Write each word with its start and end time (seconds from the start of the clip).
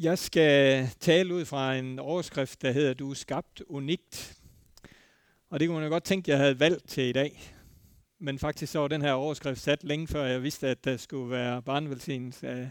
Jeg 0.00 0.18
skal 0.18 0.88
tale 1.00 1.34
ud 1.34 1.44
fra 1.44 1.76
en 1.76 1.98
overskrift, 1.98 2.62
der 2.62 2.72
hedder 2.72 2.94
Du 2.94 3.10
er 3.10 3.14
skabt 3.14 3.62
unikt. 3.66 4.36
Og 5.50 5.60
det 5.60 5.68
kunne 5.68 5.74
man 5.74 5.84
jo 5.84 5.90
godt 5.90 6.04
tænke, 6.04 6.30
jeg 6.30 6.38
havde 6.38 6.60
valgt 6.60 6.88
til 6.88 7.04
i 7.04 7.12
dag. 7.12 7.54
Men 8.18 8.38
faktisk 8.38 8.72
så 8.72 8.78
var 8.78 8.88
den 8.88 9.02
her 9.02 9.12
overskrift 9.12 9.60
sat 9.60 9.84
længe 9.84 10.06
før 10.06 10.24
jeg 10.24 10.42
vidste, 10.42 10.68
at 10.68 10.84
der 10.84 10.96
skulle 10.96 11.30
være 11.30 11.62
barnevelsignelse 11.62 12.48
af 12.48 12.70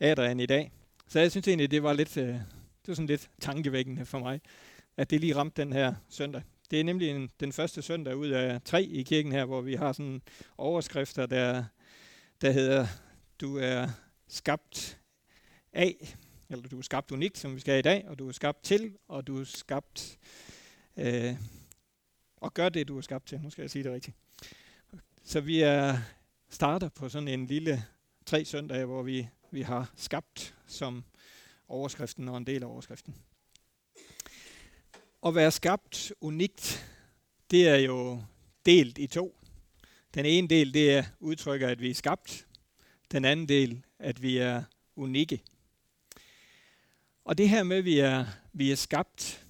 Adrian 0.00 0.40
i 0.40 0.46
dag. 0.46 0.72
Så 1.08 1.20
jeg 1.20 1.30
synes 1.30 1.48
egentlig, 1.48 1.70
det 1.70 1.82
var 1.82 1.92
lidt, 1.92 2.16
øh, 2.16 2.24
det 2.24 2.88
var 2.88 2.94
sådan 2.94 3.06
lidt 3.06 3.30
tankevækkende 3.40 4.06
for 4.06 4.18
mig, 4.18 4.40
at 4.96 5.10
det 5.10 5.20
lige 5.20 5.36
ramte 5.36 5.62
den 5.62 5.72
her 5.72 5.94
søndag. 6.08 6.42
Det 6.70 6.80
er 6.80 6.84
nemlig 6.84 7.08
en, 7.08 7.30
den 7.40 7.52
første 7.52 7.82
søndag 7.82 8.16
ud 8.16 8.28
af 8.28 8.62
tre 8.62 8.82
i 8.82 9.02
kirken 9.02 9.32
her, 9.32 9.44
hvor 9.44 9.60
vi 9.60 9.74
har 9.74 9.92
sådan 9.92 10.22
overskrifter, 10.58 11.26
der, 11.26 11.64
der 12.40 12.50
hedder 12.50 12.86
Du 13.40 13.58
er 13.58 13.88
skabt 14.28 14.98
af, 15.72 16.16
eller 16.50 16.68
du 16.68 16.78
er 16.78 16.82
skabt 16.82 17.12
unikt, 17.12 17.38
som 17.38 17.54
vi 17.54 17.60
skal 17.60 17.78
i 17.78 17.82
dag, 17.82 18.08
og 18.08 18.18
du 18.18 18.28
er 18.28 18.32
skabt 18.32 18.62
til, 18.62 18.96
og 19.08 19.26
du 19.26 19.40
er 19.40 19.44
skabt 19.44 20.18
øh, 20.96 21.34
og 22.36 22.54
gør 22.54 22.68
det, 22.68 22.88
du 22.88 22.98
er 22.98 23.00
skabt 23.00 23.26
til. 23.26 23.40
Nu 23.40 23.50
skal 23.50 23.62
jeg 23.62 23.70
sige 23.70 23.84
det 23.84 23.92
rigtigt. 23.92 24.16
Så 25.24 25.40
vi 25.40 25.60
er 25.60 25.98
starter 26.48 26.88
på 26.88 27.08
sådan 27.08 27.28
en 27.28 27.46
lille 27.46 27.84
tre 28.26 28.44
søndage, 28.44 28.84
hvor 28.84 29.02
vi, 29.02 29.28
vi 29.50 29.62
har 29.62 29.92
skabt 29.96 30.54
som 30.66 31.04
overskriften 31.68 32.28
og 32.28 32.36
en 32.36 32.46
del 32.46 32.62
af 32.62 32.66
overskriften. 32.66 33.14
At 35.26 35.34
være 35.34 35.50
skabt 35.50 36.12
unikt, 36.20 36.86
det 37.50 37.68
er 37.68 37.76
jo 37.76 38.22
delt 38.66 38.98
i 38.98 39.06
to. 39.06 39.36
Den 40.14 40.26
ene 40.26 40.48
del, 40.48 40.74
det 40.74 40.92
er 40.92 41.04
udtrykker, 41.20 41.68
at 41.68 41.80
vi 41.80 41.90
er 41.90 41.94
skabt. 41.94 42.46
Den 43.12 43.24
anden 43.24 43.48
del, 43.48 43.84
at 43.98 44.22
vi 44.22 44.38
er 44.38 44.62
unikke. 44.96 45.42
Og 47.30 47.38
det 47.38 47.48
her 47.48 47.62
med, 47.62 47.76
at 47.76 47.84
vi 47.84 47.98
er, 47.98 48.26
vi 48.52 48.72
er 48.72 48.76
skabt, 48.76 49.46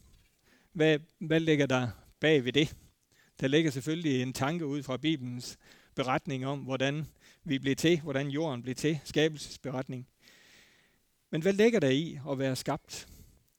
hvad, 0.73 0.99
hvad 1.19 1.41
ligger 1.41 1.67
der 1.67 1.89
bag 2.21 2.45
ved 2.45 2.53
det? 2.53 2.77
Der 3.41 3.49
ligger 3.49 3.71
selvfølgelig 3.71 4.23
en 4.23 4.33
tanke 4.33 4.67
ud 4.67 4.83
fra 4.83 4.97
Bibelens 4.97 5.59
beretning 5.95 6.47
om, 6.47 6.59
hvordan 6.59 7.07
vi 7.45 7.59
blev 7.59 7.77
til, 7.77 8.01
hvordan 8.01 8.29
jorden 8.29 8.63
blev 8.63 8.75
til, 8.75 9.01
skabelsesberetning. 9.05 10.07
Men 11.31 11.43
hvad 11.43 11.53
ligger 11.53 11.81
der 11.81 11.89
i 11.89 12.19
at 12.31 12.39
være 12.39 12.57
skabt? 12.57 13.09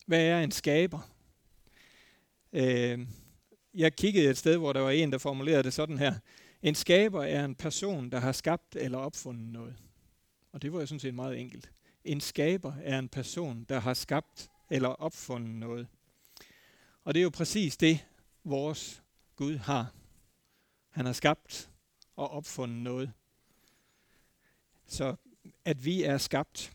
Hvad 0.08 0.22
er 0.22 0.40
en 0.40 0.52
skaber? 0.52 1.12
Øh, 2.54 3.00
jeg 3.74 3.96
kiggede 3.96 4.30
et 4.30 4.38
sted, 4.38 4.58
hvor 4.58 4.74
der 4.74 4.82
var 4.82 4.92
en, 4.92 5.12
der 5.12 5.18
formulerede 5.18 5.64
det 5.64 5.74
sådan 5.74 5.98
her. 5.98 6.14
En 6.62 6.76
skaber 6.76 7.24
er 7.24 7.46
en 7.46 7.56
person, 7.56 8.10
der 8.10 8.20
har 8.20 8.32
skabt 8.32 8.76
eller 8.76 8.98
opfundet 8.98 9.52
noget. 9.54 9.76
Og 10.52 10.62
det 10.62 10.74
var 10.74 10.80
jo 10.80 10.86
sådan 10.86 11.00
set 11.00 11.14
meget 11.14 11.40
enkelt. 11.40 11.72
En 12.04 12.22
skaber 12.22 12.74
er 12.84 13.00
en 13.00 13.10
person, 13.10 13.64
der 13.64 13.80
har 13.80 13.94
skabt 13.94 14.50
eller 14.70 14.90
opfundet 14.90 15.56
noget. 15.56 15.88
Og 17.04 17.14
det 17.14 17.20
er 17.20 17.24
jo 17.24 17.30
præcis 17.30 17.78
det, 17.78 18.06
vores 18.44 19.04
Gud 19.36 19.58
har. 19.58 19.94
Han 20.90 21.06
har 21.06 21.14
skabt 21.14 21.70
og 22.16 22.32
opfundet 22.32 22.78
noget. 22.78 23.14
Så 24.88 25.16
at 25.66 25.86
vi 25.86 26.04
er 26.04 26.18
skabt 26.18 26.74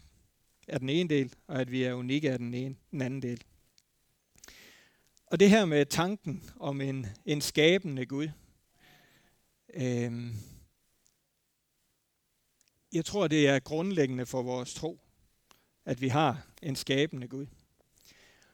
er 0.68 0.78
den 0.78 0.88
ene 0.88 1.08
del, 1.08 1.34
og 1.46 1.60
at 1.60 1.70
vi 1.70 1.82
er 1.82 1.94
unikke 1.94 2.28
er 2.28 2.36
den, 2.36 2.54
ene, 2.54 2.76
den 2.90 3.02
anden 3.02 3.22
del. 3.22 3.44
Og 5.26 5.40
det 5.40 5.50
her 5.50 5.64
med 5.64 5.86
tanken 5.86 6.50
om 6.56 6.80
en, 6.80 7.06
en 7.24 7.40
skabende 7.40 8.06
Gud, 8.06 8.28
øh, 9.74 10.34
jeg 12.92 13.04
tror, 13.04 13.28
det 13.28 13.48
er 13.48 13.58
grundlæggende 13.58 14.26
for 14.26 14.42
vores 14.42 14.74
tro, 14.74 15.00
at 15.86 16.00
vi 16.00 16.08
har 16.08 16.46
en 16.62 16.76
skabende 16.76 17.28
Gud. 17.28 17.46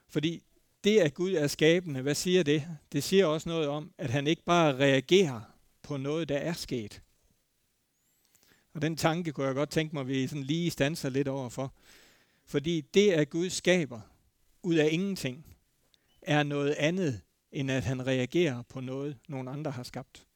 Fordi 0.08 0.42
det, 0.84 0.98
at 0.98 1.14
Gud 1.14 1.32
er 1.32 1.46
skabende, 1.46 2.02
hvad 2.02 2.14
siger 2.14 2.42
det? 2.42 2.66
Det 2.92 3.04
siger 3.04 3.26
også 3.26 3.48
noget 3.48 3.68
om, 3.68 3.92
at 3.98 4.10
han 4.10 4.26
ikke 4.26 4.44
bare 4.44 4.76
reagerer 4.76 5.40
på 5.82 5.96
noget, 5.96 6.28
der 6.28 6.36
er 6.36 6.52
sket. 6.52 7.02
Og 8.74 8.82
den 8.82 8.96
tanke 8.96 9.32
kunne 9.32 9.46
jeg 9.46 9.54
godt 9.54 9.70
tænke 9.70 9.94
mig, 9.94 10.00
at 10.00 10.08
vi 10.08 10.26
sådan 10.26 10.44
lige 10.44 10.70
stanser 10.70 11.08
lidt 11.08 11.28
overfor. 11.28 11.74
Fordi 12.44 12.80
det, 12.80 13.10
at 13.10 13.30
Gud 13.30 13.50
skaber 13.50 14.00
ud 14.62 14.74
af 14.74 14.88
ingenting, 14.92 15.46
er 16.22 16.42
noget 16.42 16.74
andet, 16.74 17.20
end 17.52 17.70
at 17.70 17.84
han 17.84 18.06
reagerer 18.06 18.62
på 18.62 18.80
noget, 18.80 19.18
nogen 19.28 19.48
andre 19.48 19.70
har 19.70 19.82
skabt. 19.82 20.26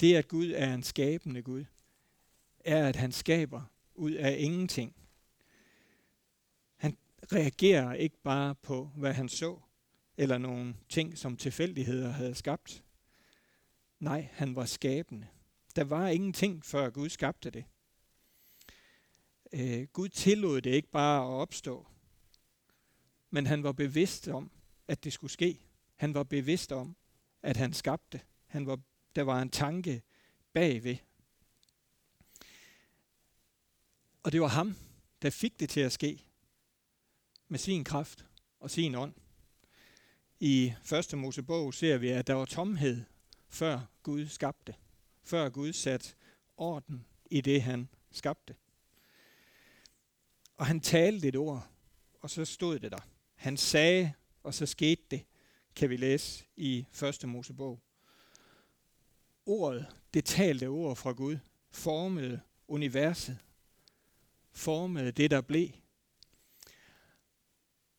Det, 0.00 0.14
at 0.16 0.28
Gud 0.28 0.52
er 0.56 0.74
en 0.74 0.82
skabende 0.82 1.42
Gud, 1.42 1.64
er, 2.64 2.88
at 2.88 2.96
han 2.96 3.12
skaber 3.12 3.62
ud 3.94 4.12
af 4.12 4.36
ingenting 4.38 4.94
reagerer 7.32 7.92
ikke 7.92 8.22
bare 8.22 8.54
på, 8.54 8.90
hvad 8.96 9.12
han 9.12 9.28
så, 9.28 9.60
eller 10.16 10.38
nogle 10.38 10.76
ting, 10.88 11.18
som 11.18 11.36
tilfældigheder 11.36 12.10
havde 12.10 12.34
skabt. 12.34 12.84
Nej, 13.98 14.28
han 14.32 14.56
var 14.56 14.64
skabende. 14.64 15.26
Der 15.76 15.84
var 15.84 16.08
ingenting, 16.08 16.64
før 16.64 16.90
Gud 16.90 17.08
skabte 17.08 17.50
det. 17.50 17.64
Øh, 19.52 19.86
Gud 19.92 20.08
tillod 20.08 20.60
det 20.60 20.70
ikke 20.70 20.90
bare 20.90 21.22
at 21.22 21.40
opstå, 21.40 21.86
men 23.30 23.46
han 23.46 23.62
var 23.62 23.72
bevidst 23.72 24.28
om, 24.28 24.50
at 24.88 25.04
det 25.04 25.12
skulle 25.12 25.32
ske. 25.32 25.60
Han 25.96 26.14
var 26.14 26.22
bevidst 26.22 26.72
om, 26.72 26.96
at 27.42 27.56
han 27.56 27.72
skabte. 27.72 28.20
Han 28.46 28.66
var, 28.66 28.78
der 29.16 29.22
var 29.22 29.42
en 29.42 29.50
tanke 29.50 30.02
bagved. 30.52 30.96
Og 34.22 34.32
det 34.32 34.40
var 34.40 34.48
ham, 34.48 34.76
der 35.22 35.30
fik 35.30 35.60
det 35.60 35.70
til 35.70 35.80
at 35.80 35.92
ske 35.92 36.24
med 37.50 37.58
sin 37.58 37.84
kraft 37.84 38.26
og 38.60 38.70
sin 38.70 38.94
ånd. 38.94 39.14
I 40.40 40.72
første 40.82 41.16
Mosebog 41.16 41.74
ser 41.74 41.98
vi, 41.98 42.08
at 42.08 42.26
der 42.26 42.34
var 42.34 42.44
tomhed, 42.44 43.04
før 43.48 43.80
Gud 44.02 44.26
skabte. 44.26 44.74
Før 45.22 45.48
Gud 45.48 45.72
satte 45.72 46.14
orden 46.56 47.06
i 47.30 47.40
det, 47.40 47.62
han 47.62 47.88
skabte. 48.10 48.54
Og 50.56 50.66
han 50.66 50.80
talte 50.80 51.28
et 51.28 51.36
ord, 51.36 51.68
og 52.20 52.30
så 52.30 52.44
stod 52.44 52.78
det 52.78 52.92
der. 52.92 53.08
Han 53.34 53.56
sagde, 53.56 54.12
og 54.42 54.54
så 54.54 54.66
skete 54.66 55.02
det, 55.10 55.26
kan 55.74 55.90
vi 55.90 55.96
læse 55.96 56.44
i 56.56 56.86
første 56.90 57.26
Mosebog. 57.26 57.80
Ordet, 59.46 59.86
det 60.14 60.24
talte 60.24 60.66
ord 60.66 60.96
fra 60.96 61.12
Gud, 61.12 61.38
formede 61.70 62.40
universet, 62.68 63.38
formede 64.52 65.12
det, 65.12 65.30
der 65.30 65.40
blev, 65.40 65.68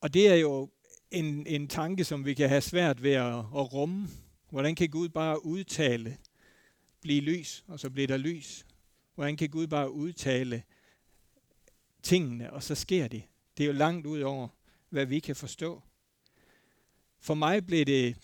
og 0.01 0.13
det 0.13 0.27
er 0.27 0.35
jo 0.35 0.69
en, 1.11 1.47
en 1.47 1.67
tanke, 1.67 2.03
som 2.03 2.25
vi 2.25 2.33
kan 2.33 2.49
have 2.49 2.61
svært 2.61 3.03
ved 3.03 3.11
at, 3.11 3.37
at 3.37 3.73
rumme. 3.73 4.07
Hvordan 4.49 4.75
kan 4.75 4.89
Gud 4.89 5.09
bare 5.09 5.45
udtale, 5.45 6.17
blive 7.01 7.21
lys, 7.21 7.63
og 7.67 7.79
så 7.79 7.89
bliver 7.89 8.07
der 8.07 8.17
lys? 8.17 8.65
Hvordan 9.15 9.37
kan 9.37 9.49
Gud 9.49 9.67
bare 9.67 9.91
udtale 9.91 10.63
tingene, 12.03 12.53
og 12.53 12.63
så 12.63 12.75
sker 12.75 13.07
det? 13.07 13.23
Det 13.57 13.63
er 13.63 13.67
jo 13.67 13.73
langt 13.73 14.07
ud 14.07 14.21
over, 14.21 14.47
hvad 14.89 15.05
vi 15.05 15.19
kan 15.19 15.35
forstå. 15.35 15.81
For 17.19 17.33
mig 17.33 17.65
blev 17.65 17.85
det 17.85 18.15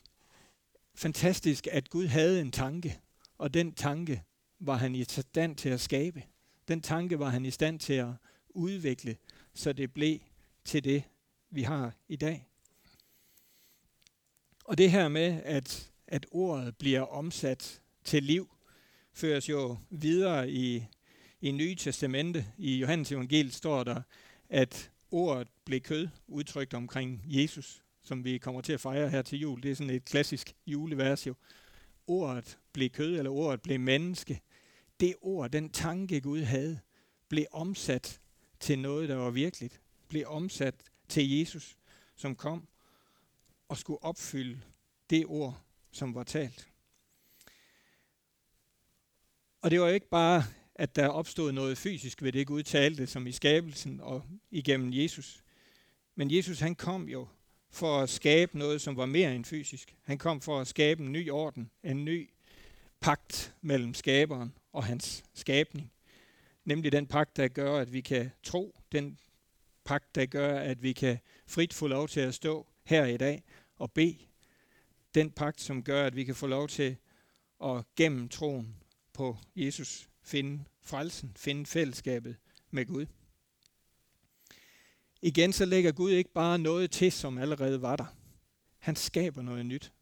fantastisk, 0.95 1.67
at 1.71 1.89
Gud 1.89 2.07
havde 2.07 2.41
en 2.41 2.51
tanke, 2.51 2.99
og 3.37 3.53
den 3.53 3.71
tanke 3.71 4.23
var 4.59 4.75
han 4.75 4.95
i 4.95 5.03
stand 5.03 5.55
til 5.55 5.69
at 5.69 5.81
skabe. 5.81 6.23
Den 6.67 6.81
tanke 6.81 7.19
var 7.19 7.29
han 7.29 7.45
i 7.45 7.51
stand 7.51 7.79
til 7.79 7.93
at 7.93 8.09
udvikle, 8.49 9.17
så 9.53 9.73
det 9.73 9.93
blev 9.93 10.19
til 10.65 10.83
det, 10.83 11.03
vi 11.49 11.63
har 11.63 11.93
i 12.07 12.15
dag. 12.15 12.47
Og 14.63 14.77
det 14.77 14.91
her 14.91 15.07
med, 15.07 15.41
at, 15.43 15.91
at 16.07 16.25
ordet 16.31 16.77
bliver 16.77 17.01
omsat 17.01 17.81
til 18.03 18.23
liv, 18.23 18.49
føres 19.13 19.49
jo 19.49 19.77
videre 19.89 20.49
i, 20.49 20.83
i 21.41 21.51
Nye 21.51 21.75
Testamente. 21.75 22.45
I 22.57 22.75
Johannes 22.75 23.11
evangeliet 23.11 23.53
står 23.53 23.83
der, 23.83 24.01
at 24.49 24.91
ordet 25.11 25.47
blev 25.65 25.79
kød, 25.81 26.07
udtrykt 26.27 26.73
omkring 26.73 27.21
Jesus, 27.25 27.83
som 28.01 28.23
vi 28.23 28.37
kommer 28.37 28.61
til 28.61 28.73
at 28.73 28.81
fejre 28.81 29.09
her 29.09 29.21
til 29.21 29.39
jul. 29.39 29.63
Det 29.63 29.71
er 29.71 29.75
sådan 29.75 29.93
et 29.93 30.05
klassisk 30.05 30.55
julevers 30.65 31.27
jo. 31.27 31.33
Ordet 32.07 32.57
blev 32.73 32.89
kød, 32.89 33.17
eller 33.17 33.31
ordet 33.31 33.61
blev 33.61 33.79
menneske. 33.79 34.41
Det 34.99 35.15
ord, 35.21 35.49
den 35.49 35.69
tanke 35.69 36.21
Gud 36.21 36.41
havde, 36.41 36.79
blev 37.29 37.45
omsat 37.51 38.19
til 38.59 38.79
noget, 38.79 39.09
der 39.09 39.15
var 39.15 39.29
virkeligt. 39.29 39.81
Blev 40.09 40.23
omsat 40.27 40.75
til 41.09 41.39
Jesus, 41.39 41.77
som 42.15 42.35
kom 42.35 42.67
og 43.67 43.77
skulle 43.77 44.03
opfylde 44.03 44.61
det 45.09 45.25
ord, 45.25 45.61
som 45.91 46.15
var 46.15 46.23
talt. 46.23 46.69
Og 49.61 49.71
det 49.71 49.81
var 49.81 49.87
ikke 49.87 50.09
bare, 50.09 50.43
at 50.75 50.95
der 50.95 51.07
opstod 51.07 51.51
noget 51.51 51.77
fysisk 51.77 52.21
ved 52.21 52.31
det 52.31 52.47
Gud 52.47 52.63
talte, 52.63 53.07
som 53.07 53.27
i 53.27 53.31
skabelsen 53.31 53.99
og 54.01 54.23
igennem 54.51 54.93
Jesus. 54.93 55.43
Men 56.15 56.31
Jesus 56.31 56.59
han 56.59 56.75
kom 56.75 57.09
jo 57.09 57.27
for 57.69 58.01
at 58.01 58.09
skabe 58.09 58.57
noget, 58.57 58.81
som 58.81 58.97
var 58.97 59.05
mere 59.05 59.35
end 59.35 59.45
fysisk. 59.45 59.95
Han 60.03 60.17
kom 60.17 60.41
for 60.41 60.59
at 60.59 60.67
skabe 60.67 61.03
en 61.03 61.11
ny 61.11 61.31
orden, 61.31 61.71
en 61.83 62.05
ny 62.05 62.29
pagt 62.99 63.53
mellem 63.61 63.93
skaberen 63.93 64.53
og 64.73 64.83
hans 64.83 65.23
skabning. 65.33 65.91
Nemlig 66.65 66.91
den 66.91 67.07
pagt, 67.07 67.37
der 67.37 67.47
gør, 67.47 67.79
at 67.79 67.93
vi 67.93 68.01
kan 68.01 68.31
tro 68.43 68.75
den 68.91 69.17
pagt, 69.87 70.15
der 70.15 70.25
gør, 70.25 70.59
at 70.59 70.83
vi 70.83 70.93
kan 70.93 71.19
frit 71.45 71.73
få 71.73 71.87
lov 71.87 72.07
til 72.07 72.19
at 72.19 72.33
stå 72.33 72.67
her 72.83 73.05
i 73.05 73.17
dag 73.17 73.43
og 73.75 73.91
bede. 73.91 74.17
Den 75.15 75.31
pagt, 75.31 75.61
som 75.61 75.83
gør, 75.83 76.05
at 76.05 76.15
vi 76.15 76.23
kan 76.23 76.35
få 76.35 76.47
lov 76.47 76.67
til 76.67 76.97
at 77.63 77.83
gennem 77.95 78.29
troen 78.29 78.75
på 79.13 79.37
Jesus 79.55 80.09
finde 80.23 80.63
frelsen, 80.81 81.31
finde 81.35 81.65
fællesskabet 81.65 82.35
med 82.71 82.85
Gud. 82.85 83.05
Igen 85.21 85.53
så 85.53 85.65
lægger 85.65 85.91
Gud 85.91 86.11
ikke 86.11 86.33
bare 86.33 86.59
noget 86.59 86.91
til, 86.91 87.11
som 87.11 87.37
allerede 87.37 87.81
var 87.81 87.95
der. 87.95 88.15
Han 88.79 88.95
skaber 88.95 89.41
noget 89.41 89.65
nyt. 89.65 89.93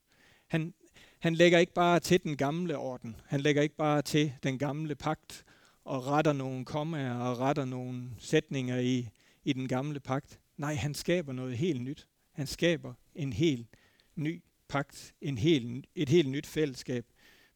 Han, 0.47 0.73
han 1.19 1.35
lægger 1.35 1.59
ikke 1.59 1.73
bare 1.73 1.99
til 1.99 2.23
den 2.23 2.38
gamle 2.38 2.77
orden. 2.77 3.15
Han 3.25 3.41
lægger 3.41 3.61
ikke 3.61 3.75
bare 3.75 4.01
til 4.01 4.33
den 4.43 4.59
gamle 4.59 4.95
pagt 4.95 5.45
og 5.83 6.05
retter 6.07 6.33
nogle 6.33 6.65
kommaer 6.65 7.15
og 7.15 7.39
retter 7.39 7.65
nogle 7.65 8.09
sætninger 8.19 8.79
i, 8.79 9.09
i 9.45 9.53
den 9.53 9.68
gamle 9.68 10.00
pagt. 10.00 10.39
Nej, 10.57 10.75
han 10.75 10.94
skaber 10.94 11.33
noget 11.33 11.57
helt 11.57 11.81
nyt. 11.81 12.07
Han 12.31 12.47
skaber 12.47 12.94
en 13.15 13.33
helt 13.33 13.68
ny 14.15 14.44
pagt, 14.68 15.13
en 15.21 15.38
helt, 15.38 15.88
et 15.95 16.09
helt 16.09 16.30
nyt 16.30 16.47
fællesskab 16.47 17.06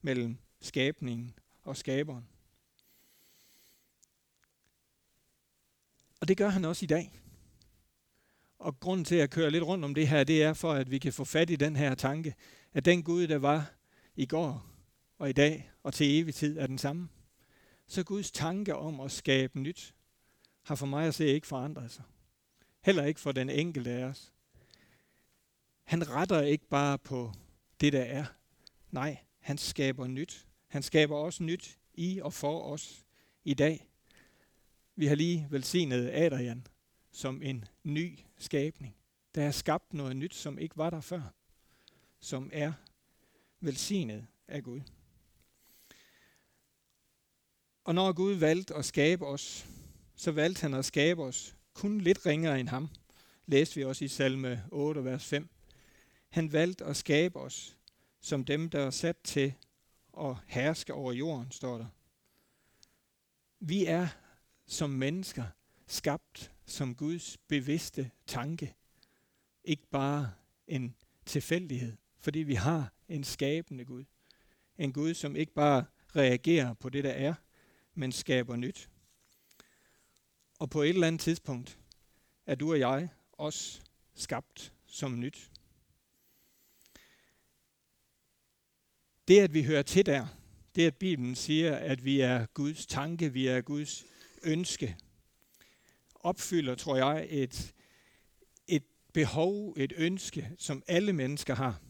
mellem 0.01 0.37
skabningen 0.61 1.33
og 1.63 1.77
skaberen. 1.77 2.27
Og 6.19 6.27
det 6.27 6.37
gør 6.37 6.49
han 6.49 6.65
også 6.65 6.85
i 6.85 6.87
dag. 6.87 7.19
Og 8.59 8.79
grunden 8.79 9.05
til 9.05 9.15
at 9.15 9.29
køre 9.29 9.51
lidt 9.51 9.63
rundt 9.63 9.85
om 9.85 9.95
det 9.95 10.07
her, 10.07 10.23
det 10.23 10.43
er 10.43 10.53
for, 10.53 10.73
at 10.73 10.91
vi 10.91 10.97
kan 10.97 11.13
få 11.13 11.23
fat 11.23 11.49
i 11.49 11.55
den 11.55 11.75
her 11.75 11.95
tanke, 11.95 12.35
at 12.73 12.85
den 12.85 13.03
Gud, 13.03 13.27
der 13.27 13.37
var 13.37 13.73
i 14.15 14.25
går 14.25 14.65
og 15.17 15.29
i 15.29 15.33
dag 15.33 15.71
og 15.83 15.93
til 15.93 16.19
evig 16.19 16.35
tid, 16.35 16.57
er 16.57 16.67
den 16.67 16.77
samme. 16.77 17.09
Så 17.87 18.03
Guds 18.03 18.31
tanke 18.31 18.75
om 18.75 18.99
at 18.99 19.11
skabe 19.11 19.59
nyt, 19.59 19.95
har 20.69 20.75
for 20.75 20.85
mig 20.85 21.07
at 21.07 21.15
se 21.15 21.25
ikke 21.25 21.47
forandret 21.47 21.91
sig. 21.91 22.03
Heller 22.81 23.05
ikke 23.05 23.19
for 23.19 23.31
den 23.31 23.49
enkelte 23.49 23.91
af 23.91 24.03
os. 24.03 24.33
Han 25.83 26.09
retter 26.09 26.41
ikke 26.41 26.67
bare 26.67 26.97
på 26.97 27.33
det, 27.81 27.93
der 27.93 28.01
er. 28.01 28.25
Nej, 28.91 29.17
han 29.39 29.57
skaber 29.57 30.07
nyt. 30.07 30.47
Han 30.67 30.83
skaber 30.83 31.15
også 31.15 31.43
nyt 31.43 31.79
i 31.93 32.19
og 32.23 32.33
for 32.33 32.61
os 32.61 33.05
i 33.43 33.53
dag. 33.53 33.87
Vi 34.95 35.05
har 35.05 35.15
lige 35.15 35.47
velsignet 35.49 36.09
Adrian 36.13 36.67
som 37.11 37.41
en 37.41 37.65
ny 37.83 38.19
skabning. 38.37 38.95
Der 39.35 39.43
er 39.43 39.51
skabt 39.51 39.93
noget 39.93 40.17
nyt, 40.17 40.35
som 40.35 40.59
ikke 40.59 40.77
var 40.77 40.89
der 40.89 41.01
før. 41.01 41.33
Som 42.19 42.49
er 42.53 42.73
velsignet 43.59 44.27
af 44.47 44.63
Gud. 44.63 44.81
Og 47.83 47.95
når 47.95 48.13
Gud 48.13 48.33
valgte 48.33 48.75
at 48.75 48.85
skabe 48.85 49.27
os, 49.27 49.67
så 50.19 50.31
valgte 50.31 50.61
han 50.61 50.73
at 50.73 50.85
skabe 50.85 51.23
os 51.23 51.55
kun 51.73 52.01
lidt 52.01 52.25
ringere 52.25 52.59
end 52.59 52.69
ham. 52.69 52.89
Læste 53.45 53.75
vi 53.75 53.83
også 53.83 54.05
i 54.05 54.07
salme 54.07 54.63
8, 54.71 55.05
vers 55.05 55.25
5. 55.25 55.49
Han 56.29 56.53
valgte 56.53 56.85
at 56.85 56.97
skabe 56.97 57.39
os 57.39 57.77
som 58.21 58.45
dem, 58.45 58.69
der 58.69 58.79
er 58.79 58.89
sat 58.89 59.17
til 59.23 59.53
at 60.19 60.35
herske 60.47 60.93
over 60.93 61.11
jorden, 61.11 61.51
står 61.51 61.77
der. 61.77 61.85
Vi 63.59 63.85
er 63.85 64.07
som 64.67 64.89
mennesker 64.89 65.45
skabt 65.87 66.51
som 66.65 66.95
Guds 66.95 67.37
bevidste 67.47 68.11
tanke. 68.27 68.75
Ikke 69.63 69.87
bare 69.91 70.31
en 70.67 70.95
tilfældighed, 71.25 71.97
fordi 72.19 72.39
vi 72.39 72.53
har 72.53 72.93
en 73.07 73.23
skabende 73.23 73.85
Gud. 73.85 74.03
En 74.77 74.93
Gud, 74.93 75.13
som 75.13 75.35
ikke 75.35 75.53
bare 75.53 75.85
reagerer 76.15 76.73
på 76.73 76.89
det, 76.89 77.03
der 77.03 77.11
er, 77.11 77.33
men 77.93 78.11
skaber 78.11 78.55
nyt. 78.55 78.89
Og 80.59 80.69
på 80.69 80.81
et 80.81 80.89
eller 80.89 81.07
andet 81.07 81.21
tidspunkt 81.21 81.79
er 82.45 82.55
du 82.55 82.71
og 82.71 82.79
jeg 82.79 83.09
også 83.31 83.81
skabt 84.15 84.73
som 84.87 85.19
nyt. 85.19 85.51
Det, 89.27 89.39
at 89.39 89.53
vi 89.53 89.63
hører 89.63 89.81
til 89.81 90.05
der, 90.05 90.27
det 90.75 90.87
at 90.87 90.95
Bibelen 90.95 91.35
siger, 91.35 91.75
at 91.75 92.05
vi 92.05 92.19
er 92.19 92.45
Guds 92.45 92.85
tanke, 92.85 93.33
vi 93.33 93.47
er 93.47 93.61
Guds 93.61 94.05
ønske, 94.43 94.97
opfylder, 96.15 96.75
tror 96.75 96.95
jeg, 96.95 97.27
et, 97.29 97.73
et 98.67 98.83
behov, 99.13 99.73
et 99.77 99.93
ønske, 99.95 100.51
som 100.57 100.83
alle 100.87 101.13
mennesker 101.13 101.55
har. 101.55 101.81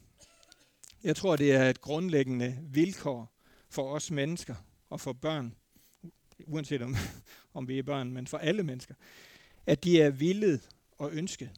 Jeg 1.04 1.16
tror, 1.16 1.36
det 1.36 1.52
er 1.52 1.70
et 1.70 1.82
grundlæggende 1.82 2.60
vilkår 2.64 3.40
for 3.70 3.94
os 3.94 4.12
mennesker 4.12 4.56
og 4.90 5.02
for 5.02 5.14
børn, 5.14 5.56
uanset 6.48 6.82
om, 6.82 6.96
om 7.54 7.68
vi 7.68 7.80
er 7.80 7.84
børn, 7.84 8.12
men 8.12 8.28
for 8.28 8.38
alle 8.38 8.64
mennesker, 8.64 8.96
at 9.66 9.84
de 9.84 10.02
er 10.02 10.10
villet 10.10 10.70
og 10.98 11.12
ønsket. 11.12 11.52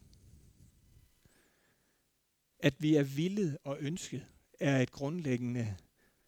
At 2.59 2.73
vi 2.79 2.95
er 2.95 3.03
villet 3.03 3.57
og 3.63 3.77
ønsket, 3.79 4.25
er 4.59 4.81
et 4.81 4.91
grundlæggende 4.91 5.75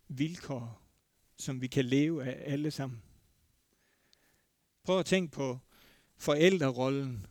vilkår, 0.07 0.81
som 1.37 1.61
vi 1.61 1.67
kan 1.67 1.85
leve 1.85 2.23
af 2.23 2.53
alle 2.53 2.71
sammen. 2.71 3.03
Prøv 4.83 4.99
at 4.99 5.05
tænke 5.05 5.31
på 5.31 5.59
forældrerollen, 6.17 7.25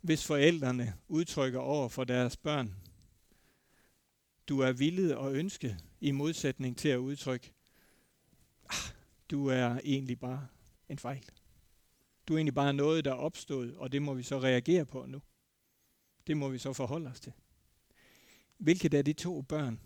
hvis 0.00 0.26
forældrene 0.26 0.94
udtrykker 1.08 1.58
over 1.58 1.88
for 1.88 2.04
deres 2.04 2.36
børn. 2.36 2.74
Du 4.48 4.60
er 4.60 4.72
villet 4.72 5.14
og 5.16 5.34
ønsket 5.34 5.84
i 6.00 6.10
modsætning 6.10 6.78
til 6.78 6.88
at 6.88 6.96
udtrykke, 6.96 7.52
du 9.30 9.46
er 9.46 9.80
egentlig 9.84 10.18
bare 10.20 10.46
en 10.88 10.98
fejl. 10.98 11.24
Du 12.28 12.34
er 12.34 12.38
egentlig 12.38 12.54
bare 12.54 12.72
noget, 12.72 13.04
der 13.04 13.10
er 13.10 13.16
opstået, 13.16 13.76
og 13.76 13.92
det 13.92 14.02
må 14.02 14.14
vi 14.14 14.22
så 14.22 14.38
reagere 14.38 14.86
på 14.86 15.06
nu. 15.06 15.22
Det 16.26 16.36
må 16.36 16.48
vi 16.48 16.58
så 16.58 16.72
forholde 16.72 17.10
os 17.10 17.20
til. 17.20 17.32
Hvilket 18.58 18.94
af 18.94 19.04
de 19.04 19.12
to 19.12 19.42
børn 19.42 19.80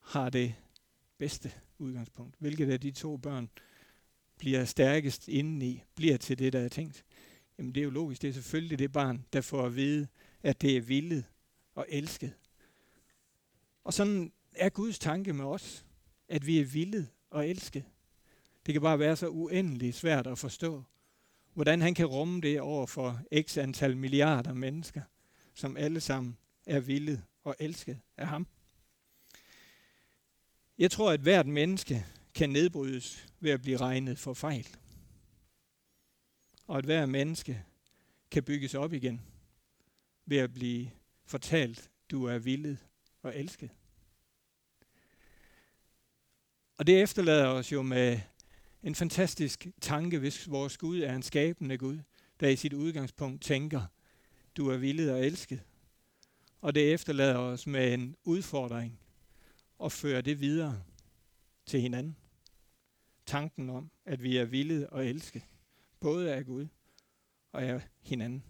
har 0.00 0.30
det 0.30 0.54
bedste 1.18 1.52
udgangspunkt? 1.78 2.36
Hvilket 2.38 2.70
af 2.70 2.80
de 2.80 2.90
to 2.90 3.16
børn 3.16 3.50
bliver 4.38 4.64
stærkest 4.64 5.28
indeni, 5.28 5.82
bliver 5.94 6.16
til 6.16 6.38
det, 6.38 6.52
der 6.52 6.60
er 6.60 6.68
tænkt? 6.68 7.04
Jamen 7.58 7.74
det 7.74 7.80
er 7.80 7.84
jo 7.84 7.90
logisk, 7.90 8.22
det 8.22 8.28
er 8.28 8.32
selvfølgelig 8.32 8.78
det 8.78 8.92
barn, 8.92 9.26
der 9.32 9.40
får 9.40 9.66
at 9.66 9.76
vide, 9.76 10.08
at 10.42 10.62
det 10.62 10.76
er 10.76 10.80
villet 10.80 11.24
og 11.74 11.86
elsket. 11.88 12.34
Og 13.84 13.94
sådan 13.94 14.32
er 14.52 14.68
Guds 14.68 14.98
tanke 14.98 15.32
med 15.32 15.44
os, 15.44 15.86
at 16.28 16.46
vi 16.46 16.58
er 16.58 16.64
villet 16.64 17.08
og 17.30 17.48
elsket. 17.48 17.84
Det 18.66 18.72
kan 18.72 18.82
bare 18.82 18.98
være 18.98 19.16
så 19.16 19.28
uendeligt 19.28 19.96
svært 19.96 20.26
at 20.26 20.38
forstå, 20.38 20.84
hvordan 21.54 21.80
han 21.82 21.94
kan 21.94 22.06
rumme 22.06 22.40
det 22.40 22.60
over 22.60 22.86
for 22.86 23.20
x 23.42 23.58
antal 23.58 23.96
milliarder 23.96 24.54
mennesker, 24.54 25.02
som 25.54 25.76
alle 25.76 26.00
sammen 26.00 26.36
er 26.66 26.80
villet 26.80 27.22
og 27.44 27.56
elsket 27.58 28.00
af 28.16 28.26
ham. 28.26 28.46
Jeg 30.78 30.90
tror, 30.90 31.12
at 31.12 31.20
hvert 31.20 31.46
menneske 31.46 32.06
kan 32.34 32.50
nedbrydes 32.50 33.26
ved 33.40 33.50
at 33.50 33.62
blive 33.62 33.76
regnet 33.76 34.18
for 34.18 34.34
fejl. 34.34 34.68
Og 36.66 36.78
at 36.78 36.84
hvert 36.84 37.08
menneske 37.08 37.64
kan 38.30 38.44
bygges 38.44 38.74
op 38.74 38.92
igen 38.92 39.20
ved 40.26 40.38
at 40.38 40.54
blive 40.54 40.90
fortalt, 41.24 41.90
du 42.10 42.24
er 42.24 42.38
villet 42.38 42.78
og 43.22 43.38
elsket. 43.38 43.70
Og 46.76 46.86
det 46.86 47.02
efterlader 47.02 47.46
os 47.46 47.72
jo 47.72 47.82
med 47.82 48.20
en 48.84 48.94
fantastisk 48.94 49.66
tanke, 49.80 50.18
hvis 50.18 50.50
vores 50.50 50.78
Gud 50.78 51.00
er 51.00 51.14
en 51.14 51.22
skabende 51.22 51.78
Gud, 51.78 51.98
der 52.40 52.48
i 52.48 52.56
sit 52.56 52.72
udgangspunkt 52.72 53.42
tænker, 53.42 53.82
du 54.56 54.68
er 54.68 54.76
villet 54.76 55.12
og 55.12 55.26
elsket. 55.26 55.62
Og 56.60 56.74
det 56.74 56.92
efterlader 56.92 57.38
os 57.38 57.66
med 57.66 57.94
en 57.94 58.16
udfordring 58.24 59.00
og 59.78 59.92
føre 59.92 60.20
det 60.20 60.40
videre 60.40 60.82
til 61.66 61.80
hinanden. 61.80 62.16
Tanken 63.26 63.70
om, 63.70 63.90
at 64.04 64.22
vi 64.22 64.36
er 64.36 64.44
villet 64.44 64.86
og 64.86 65.06
elsket, 65.06 65.42
både 66.00 66.34
af 66.34 66.46
Gud 66.46 66.66
og 67.52 67.62
af 67.62 67.88
hinanden. 68.00 68.44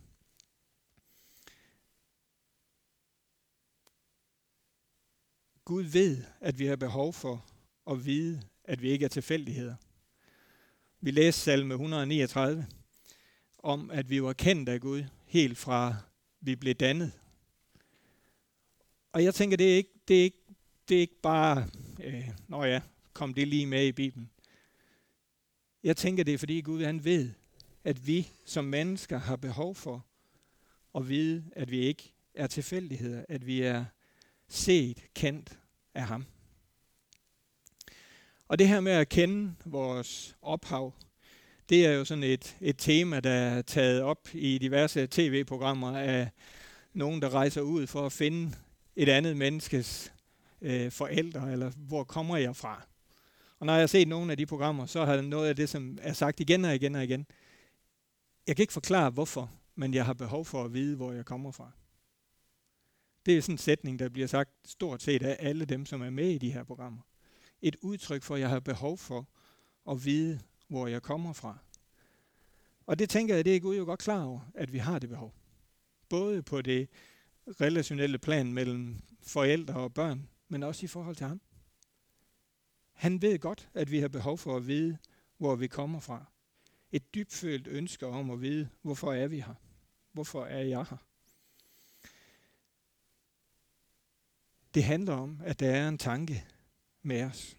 Gud 5.64 5.82
ved, 5.82 6.24
at 6.40 6.58
vi 6.58 6.66
har 6.66 6.76
behov 6.76 7.12
for 7.12 7.46
at 7.90 8.04
vide, 8.04 8.42
at 8.64 8.82
vi 8.82 8.90
ikke 8.90 9.04
er 9.04 9.08
tilfældigheder. 9.08 9.76
Vi 11.04 11.10
læste 11.10 11.40
salme 11.40 11.74
139 11.74 12.66
om, 13.58 13.90
at 13.90 14.10
vi 14.10 14.22
var 14.22 14.32
kendt 14.32 14.68
af 14.68 14.80
Gud 14.80 15.04
helt 15.26 15.58
fra 15.58 15.96
vi 16.40 16.56
blev 16.56 16.74
dannet. 16.74 17.12
Og 19.12 19.24
jeg 19.24 19.34
tænker, 19.34 19.56
det 19.56 19.72
er 19.72 19.76
ikke, 19.76 19.90
det 20.08 20.18
er 20.18 20.22
ikke 20.22 20.44
det 20.88 20.96
er 20.96 21.00
ikke 21.00 21.20
bare, 21.22 21.66
øh, 22.04 22.28
nå 22.48 22.64
ja, 22.64 22.80
kom 23.12 23.34
det 23.34 23.48
lige 23.48 23.66
med 23.66 23.86
i 23.86 23.92
Bibelen. 23.92 24.30
Jeg 25.82 25.96
tænker, 25.96 26.24
det 26.24 26.34
er 26.34 26.38
fordi 26.38 26.60
Gud 26.60 26.84
han 26.84 27.04
ved, 27.04 27.30
at 27.84 28.06
vi 28.06 28.28
som 28.44 28.64
mennesker 28.64 29.18
har 29.18 29.36
behov 29.36 29.74
for 29.74 30.06
at 30.94 31.08
vide, 31.08 31.44
at 31.52 31.70
vi 31.70 31.78
ikke 31.78 32.12
er 32.34 32.46
tilfældigheder, 32.46 33.24
at 33.28 33.46
vi 33.46 33.62
er 33.62 33.84
set, 34.48 35.04
kendt 35.14 35.58
af 35.94 36.06
ham. 36.06 36.26
Og 38.48 38.58
det 38.58 38.68
her 38.68 38.80
med 38.80 38.92
at 38.92 39.08
kende 39.08 39.54
vores 39.64 40.36
ophav, 40.42 40.92
det 41.68 41.86
er 41.86 41.92
jo 41.92 42.04
sådan 42.04 42.24
et, 42.24 42.56
et 42.60 42.78
tema, 42.78 43.20
der 43.20 43.30
er 43.30 43.62
taget 43.62 44.02
op 44.02 44.28
i 44.32 44.58
diverse 44.58 45.08
tv-programmer 45.10 45.98
af 45.98 46.30
nogen, 46.92 47.22
der 47.22 47.34
rejser 47.34 47.60
ud 47.60 47.86
for 47.86 48.06
at 48.06 48.12
finde 48.12 48.56
et 48.96 49.08
andet 49.08 49.36
menneskes 49.36 50.12
øh, 50.60 50.90
forældre, 50.90 51.52
eller 51.52 51.70
hvor 51.70 52.04
kommer 52.04 52.36
jeg 52.36 52.56
fra? 52.56 52.86
Og 53.58 53.66
når 53.66 53.72
jeg 53.72 53.82
har 53.82 53.86
set 53.86 54.08
nogle 54.08 54.30
af 54.30 54.36
de 54.36 54.46
programmer, 54.46 54.86
så 54.86 55.04
har 55.04 55.20
noget 55.20 55.48
af 55.48 55.56
det, 55.56 55.68
som 55.68 55.98
er 56.02 56.12
sagt 56.12 56.40
igen 56.40 56.64
og 56.64 56.74
igen 56.74 56.94
og 56.94 57.04
igen. 57.04 57.26
Jeg 58.46 58.56
kan 58.56 58.62
ikke 58.62 58.72
forklare, 58.72 59.10
hvorfor, 59.10 59.50
men 59.74 59.94
jeg 59.94 60.04
har 60.04 60.14
behov 60.14 60.44
for 60.44 60.64
at 60.64 60.72
vide, 60.72 60.96
hvor 60.96 61.12
jeg 61.12 61.24
kommer 61.24 61.50
fra. 61.50 61.70
Det 63.26 63.36
er 63.36 63.42
sådan 63.42 63.54
en 63.54 63.58
sætning, 63.58 63.98
der 63.98 64.08
bliver 64.08 64.26
sagt 64.26 64.50
stort 64.64 65.02
set 65.02 65.22
af 65.22 65.36
alle 65.38 65.64
dem, 65.64 65.86
som 65.86 66.02
er 66.02 66.10
med 66.10 66.30
i 66.30 66.38
de 66.38 66.52
her 66.52 66.64
programmer. 66.64 67.00
Et 67.66 67.76
udtryk 67.80 68.22
for, 68.22 68.34
at 68.34 68.40
jeg 68.40 68.48
har 68.48 68.60
behov 68.60 68.98
for 68.98 69.28
at 69.90 70.04
vide, 70.04 70.40
hvor 70.68 70.86
jeg 70.86 71.02
kommer 71.02 71.32
fra. 71.32 71.58
Og 72.86 72.98
det 72.98 73.10
tænker 73.10 73.34
jeg, 73.34 73.44
det 73.44 73.56
er 73.56 73.60
Gud 73.60 73.76
jo 73.76 73.84
godt 73.84 74.00
klar 74.00 74.24
over, 74.24 74.40
at 74.54 74.72
vi 74.72 74.78
har 74.78 74.98
det 74.98 75.08
behov. 75.08 75.34
Både 76.08 76.42
på 76.42 76.62
det 76.62 76.88
relationelle 77.48 78.18
plan 78.18 78.52
mellem 78.52 79.02
forældre 79.22 79.74
og 79.74 79.94
børn, 79.94 80.28
men 80.48 80.62
også 80.62 80.84
i 80.84 80.86
forhold 80.86 81.16
til 81.16 81.26
ham. 81.26 81.40
Han 82.92 83.22
ved 83.22 83.38
godt, 83.38 83.68
at 83.74 83.90
vi 83.90 83.98
har 83.98 84.08
behov 84.08 84.38
for 84.38 84.56
at 84.56 84.66
vide, 84.66 84.98
hvor 85.38 85.56
vi 85.56 85.66
kommer 85.66 86.00
fra. 86.00 86.24
Et 86.92 87.14
dybfølt 87.14 87.66
ønske 87.66 88.06
om 88.06 88.30
at 88.30 88.40
vide, 88.40 88.68
hvorfor 88.82 89.12
er 89.12 89.26
vi 89.26 89.40
her? 89.40 89.54
Hvorfor 90.12 90.44
er 90.44 90.62
jeg 90.62 90.86
her? 90.90 90.96
Det 94.74 94.84
handler 94.84 95.14
om, 95.14 95.40
at 95.44 95.60
der 95.60 95.70
er 95.70 95.88
en 95.88 95.98
tanke 95.98 96.44
med 97.04 97.22
os. 97.22 97.56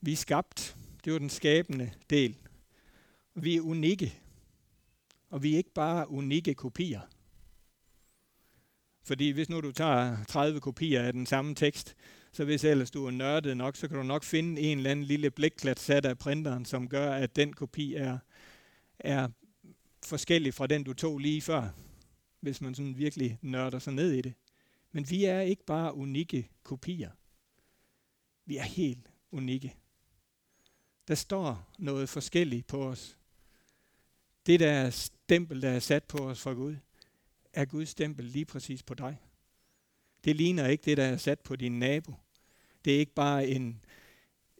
Vi 0.00 0.12
er 0.12 0.16
skabt. 0.16 0.76
Det 1.04 1.12
var 1.12 1.18
den 1.18 1.30
skabende 1.30 1.92
del. 2.10 2.36
Vi 3.34 3.56
er 3.56 3.60
unikke. 3.60 4.18
Og 5.28 5.42
vi 5.42 5.52
er 5.52 5.56
ikke 5.56 5.74
bare 5.74 6.10
unikke 6.10 6.54
kopier. 6.54 7.00
Fordi 9.04 9.30
hvis 9.30 9.48
nu 9.48 9.60
du 9.60 9.72
tager 9.72 10.24
30 10.24 10.60
kopier 10.60 11.02
af 11.02 11.12
den 11.12 11.26
samme 11.26 11.54
tekst, 11.54 11.96
så 12.32 12.44
hvis 12.44 12.64
ellers 12.64 12.90
du 12.90 13.06
er 13.06 13.10
nørdet 13.10 13.56
nok, 13.56 13.76
så 13.76 13.88
kan 13.88 13.96
du 13.96 14.02
nok 14.02 14.24
finde 14.24 14.60
en 14.60 14.78
eller 14.78 14.90
anden 14.90 15.04
lille 15.04 15.30
blækklat 15.30 15.80
sat 15.80 16.06
af 16.06 16.18
printeren, 16.18 16.64
som 16.64 16.88
gør, 16.88 17.12
at 17.12 17.36
den 17.36 17.52
kopi 17.52 17.94
er, 17.94 18.18
er 18.98 19.28
forskellig 20.04 20.54
fra 20.54 20.66
den, 20.66 20.84
du 20.84 20.92
tog 20.92 21.18
lige 21.18 21.40
før, 21.40 21.68
hvis 22.40 22.60
man 22.60 22.74
sådan 22.74 22.98
virkelig 22.98 23.38
nørder 23.42 23.78
sig 23.78 23.92
ned 23.92 24.12
i 24.12 24.20
det. 24.20 24.34
Men 24.92 25.10
vi 25.10 25.24
er 25.24 25.40
ikke 25.40 25.64
bare 25.64 25.94
unikke 25.94 26.50
kopier. 26.62 27.10
Vi 28.44 28.56
er 28.56 28.62
helt 28.62 29.10
unikke. 29.30 29.76
Der 31.08 31.14
står 31.14 31.72
noget 31.78 32.08
forskelligt 32.08 32.66
på 32.66 32.84
os. 32.84 33.18
Det 34.46 34.60
der 34.60 34.90
stempel, 34.90 35.62
der 35.62 35.70
er 35.70 35.78
sat 35.78 36.04
på 36.04 36.18
os 36.18 36.40
fra 36.40 36.52
Gud, 36.52 36.76
er 37.52 37.64
Guds 37.64 37.88
stempel 37.88 38.24
lige 38.24 38.44
præcis 38.44 38.82
på 38.82 38.94
dig. 38.94 39.20
Det 40.24 40.36
ligner 40.36 40.66
ikke 40.66 40.84
det, 40.84 40.96
der 40.96 41.04
er 41.04 41.16
sat 41.16 41.40
på 41.40 41.56
din 41.56 41.78
nabo. 41.78 42.14
Det 42.84 42.94
er 42.94 42.98
ikke 42.98 43.14
bare 43.14 43.46
en, 43.46 43.84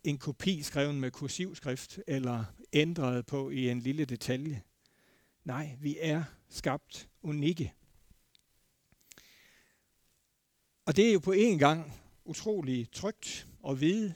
en 0.04 0.18
kopi 0.18 0.62
skrevet 0.62 0.94
med 0.94 1.10
kursivskrift 1.10 2.00
eller 2.06 2.44
ændret 2.72 3.26
på 3.26 3.50
i 3.50 3.68
en 3.68 3.80
lille 3.80 4.04
detalje. 4.04 4.62
Nej, 5.44 5.76
vi 5.80 5.96
er 6.00 6.24
skabt 6.48 7.08
unikke. 7.22 7.72
Og 10.84 10.96
det 10.96 11.08
er 11.08 11.12
jo 11.12 11.18
på 11.18 11.32
en 11.32 11.58
gang 11.58 12.01
utrolig 12.24 12.90
trygt 12.92 13.48
at 13.68 13.80
vide, 13.80 14.14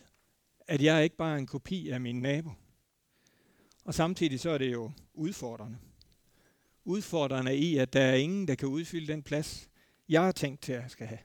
at 0.67 0.83
jeg 0.83 1.05
ikke 1.05 1.17
bare 1.17 1.35
er 1.35 1.39
en 1.39 1.47
kopi 1.47 1.89
af 1.89 2.01
min 2.01 2.21
nabo. 2.21 2.51
Og 3.85 3.95
samtidig 3.95 4.41
så 4.41 4.51
er 4.51 4.59
det 4.59 4.73
jo 4.73 4.93
udfordrende. 5.15 5.79
Udfordrende 6.85 7.57
i, 7.57 7.77
at 7.77 7.93
der 7.93 8.01
er 8.01 8.15
ingen, 8.15 8.49
der 8.49 8.55
kan 8.55 8.69
udfylde 8.69 9.13
den 9.13 9.23
plads, 9.23 9.69
jeg 10.09 10.23
har 10.23 10.33
tænkt 10.33 10.63
til, 10.63 10.73
at 10.73 10.83
jeg 10.83 10.91
skal 10.91 11.07
have. 11.07 11.21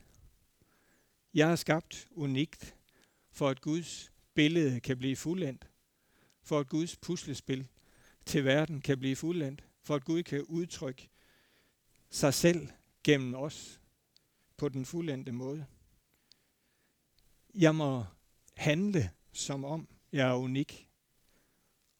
Jeg 1.33 1.51
er 1.51 1.55
skabt 1.55 2.07
unikt, 2.11 2.75
for 3.31 3.50
at 3.50 3.61
Guds 3.61 4.11
billede 4.33 4.79
kan 4.79 4.97
blive 4.97 5.15
fuldendt. 5.15 5.67
For 6.43 6.59
at 6.59 6.67
Guds 6.67 6.97
puslespil 6.97 7.67
til 8.25 8.45
verden 8.45 8.81
kan 8.81 9.00
blive 9.00 9.15
fuldendt. 9.15 9.63
For 9.83 9.95
at 9.95 10.05
Gud 10.05 10.23
kan 10.23 10.43
udtrykke 10.43 11.09
sig 12.09 12.33
selv 12.33 12.67
gennem 13.03 13.33
os 13.33 13.81
på 14.57 14.69
den 14.69 14.85
fuldendte 14.85 15.31
måde. 15.31 15.65
Jeg 17.55 17.75
må 17.75 18.05
handle 18.55 19.10
som 19.34 19.65
om 19.65 19.88
jeg 20.12 20.29
er 20.29 20.34
unik 20.34 20.89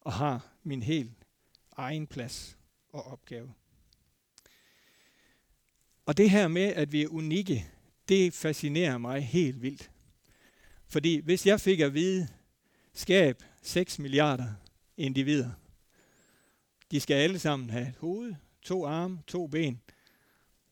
og 0.02 0.14
har 0.14 0.48
min 0.64 0.84
helt 0.84 1.28
egen 1.72 2.08
plads 2.08 2.58
og 2.90 3.04
opgave. 3.04 3.54
Og 6.06 6.18
det 6.18 6.30
her 6.30 6.48
med, 6.48 6.62
at 6.62 6.92
vi 6.92 7.04
er 7.04 7.08
unikke, 7.08 7.68
det 8.10 8.34
fascinerer 8.34 8.98
mig 8.98 9.26
helt 9.26 9.62
vildt. 9.62 9.92
Fordi 10.88 11.18
hvis 11.18 11.46
jeg 11.46 11.62
fik 11.62 11.80
at 11.80 11.94
vide, 11.94 12.28
skab 12.94 13.44
6 13.62 14.00
milliarder 14.00 14.54
individer, 14.98 15.52
de 16.92 17.00
skal 17.00 17.16
alle 17.16 17.40
sammen 17.40 17.70
have 17.70 17.90
et 17.90 17.96
hoved, 17.96 18.36
to 18.62 18.86
arme, 18.86 19.22
to 19.28 19.48
ben, 19.48 19.82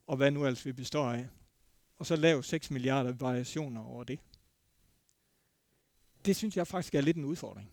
og 0.07 0.17
hvad 0.17 0.31
nu 0.31 0.45
ellers 0.45 0.65
vi 0.65 0.71
består 0.71 1.11
af 1.11 1.27
og 1.97 2.05
så 2.05 2.15
lave 2.15 2.43
6 2.43 2.71
milliarder 2.71 3.11
variationer 3.11 3.81
over 3.81 4.03
det. 4.03 4.19
Det 6.25 6.35
synes 6.35 6.57
jeg 6.57 6.67
faktisk 6.67 6.95
er 6.95 7.01
lidt 7.01 7.17
en 7.17 7.25
udfordring. 7.25 7.71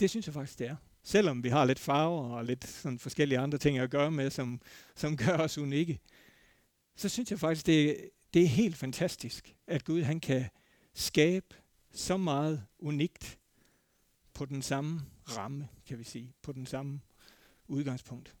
Det 0.00 0.10
synes 0.10 0.26
jeg 0.26 0.34
faktisk, 0.34 0.58
det 0.58 0.66
er. 0.66 0.76
Selvom 1.02 1.44
vi 1.44 1.48
har 1.48 1.64
lidt 1.64 1.78
farver 1.78 2.36
og 2.36 2.44
lidt 2.44 2.66
sådan 2.66 2.98
forskellige 2.98 3.38
andre 3.38 3.58
ting 3.58 3.78
at 3.78 3.90
gøre 3.90 4.10
med, 4.10 4.30
som, 4.30 4.60
som 4.94 5.16
gør 5.26 5.36
os 5.36 5.58
unikke, 5.58 6.00
så 6.96 7.08
synes 7.08 7.30
jeg 7.30 7.40
faktisk, 7.40 7.66
det, 7.66 8.10
det 8.34 8.42
er 8.42 8.48
helt 8.48 8.76
fantastisk, 8.76 9.54
at 9.66 9.84
Gud 9.84 10.02
han 10.02 10.20
kan 10.20 10.44
skabe 10.94 11.46
så 11.92 12.16
meget 12.16 12.64
unikt 12.78 13.38
på 14.34 14.44
den 14.44 14.62
samme 14.62 15.00
ramme, 15.36 15.68
kan 15.86 15.98
vi 15.98 16.04
sige, 16.04 16.32
på 16.42 16.52
den 16.52 16.66
samme 16.66 17.00
udgangspunkt. 17.68 18.34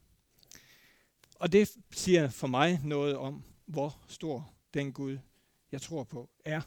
Og 1.34 1.52
det 1.52 1.76
siger 1.90 2.28
for 2.28 2.46
mig 2.46 2.80
noget 2.84 3.16
om, 3.16 3.42
hvor 3.66 4.00
stor 4.08 4.52
den 4.74 4.92
Gud, 4.92 5.18
jeg 5.72 5.82
tror 5.82 6.04
på, 6.04 6.30
er. 6.44 6.60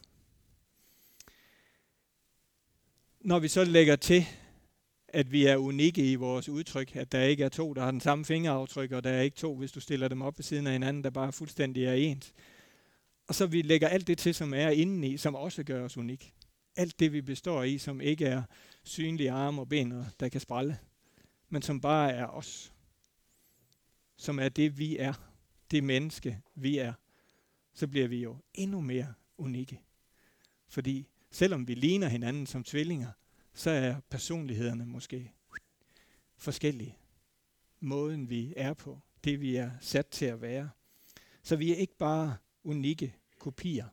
Når 3.22 3.40
vi 3.40 3.48
så 3.48 3.64
lægger 3.64 3.96
til, 3.96 4.26
at 5.08 5.32
vi 5.32 5.46
er 5.46 5.58
unikke 5.58 6.12
i 6.12 6.16
vores 6.16 6.50
udtryk, 6.50 6.96
at 6.96 7.12
der 7.12 7.22
ikke 7.22 7.44
er 7.44 7.50
to, 7.50 7.74
der 7.74 7.84
har 7.84 7.92
den 7.92 8.02
samme 8.02 8.26
fingeraftryk, 8.26 8.92
og 8.92 9.04
der 9.04 9.10
er 9.10 9.22
ikke 9.22 9.38
to, 9.38 9.56
hvis 9.56 9.72
du 9.72 9.80
stiller 9.80 10.08
dem 10.08 10.22
op 10.22 10.38
ved 10.38 10.44
siden 10.44 10.68
af 10.68 10.74
hinanden, 10.74 11.04
der 11.04 11.10
bare 11.10 11.32
fuldstændig 11.32 11.86
er 11.86 11.94
ens. 11.94 12.34
Og 13.28 13.36
så 13.36 13.46
vi 13.48 13.62
lægger 13.62 13.88
alt 13.88 14.08
det 14.08 14.18
til, 14.18 14.36
som 14.36 14.54
er 14.54 14.70
indeni, 14.70 15.18
som 15.18 15.36
også 15.36 15.64
gør 15.64 15.86
os 15.86 15.98
unik. 15.98 16.34
Alt 16.76 17.00
det, 17.00 17.14
vi 17.14 17.22
består 17.22 17.64
i, 17.64 17.78
som 17.78 18.02
ikke 18.02 18.26
er 18.26 18.44
synlige 18.84 19.32
arme 19.32 19.62
og 19.62 19.70
ben, 19.70 19.94
der 20.20 20.30
kan 20.30 20.42
sprælle, 20.42 20.80
men 21.50 21.62
som 21.62 21.82
bare 21.82 22.12
er 22.12 22.26
os. 22.26 22.74
Som 24.18 24.40
er 24.40 24.50
det, 24.50 24.78
vi 24.78 24.98
er 24.98 25.14
det 25.72 25.84
menneske, 25.84 26.40
vi 26.56 26.78
er, 26.78 26.94
så 27.74 27.88
bliver 27.88 28.08
vi 28.08 28.24
jo 28.24 28.38
endnu 28.54 28.82
mere 28.82 29.14
unikke. 29.38 29.82
Fordi 30.68 31.08
selvom 31.32 31.68
vi 31.68 31.74
ligner 31.74 32.08
hinanden 32.08 32.46
som 32.46 32.64
tvillinger, 32.64 33.12
så 33.54 33.70
er 33.70 34.00
personlighederne 34.10 34.86
måske 34.86 35.32
forskellige. 36.38 36.98
Måden 37.80 38.30
vi 38.30 38.54
er 38.58 38.74
på, 38.74 39.00
det 39.24 39.42
vi 39.42 39.56
er 39.56 39.72
sat 39.82 40.08
til 40.08 40.26
at 40.26 40.42
være. 40.42 40.70
Så 41.44 41.56
vi 41.56 41.72
er 41.72 41.76
ikke 41.76 41.98
bare 41.98 42.38
unikke 42.64 43.16
kopier. 43.40 43.86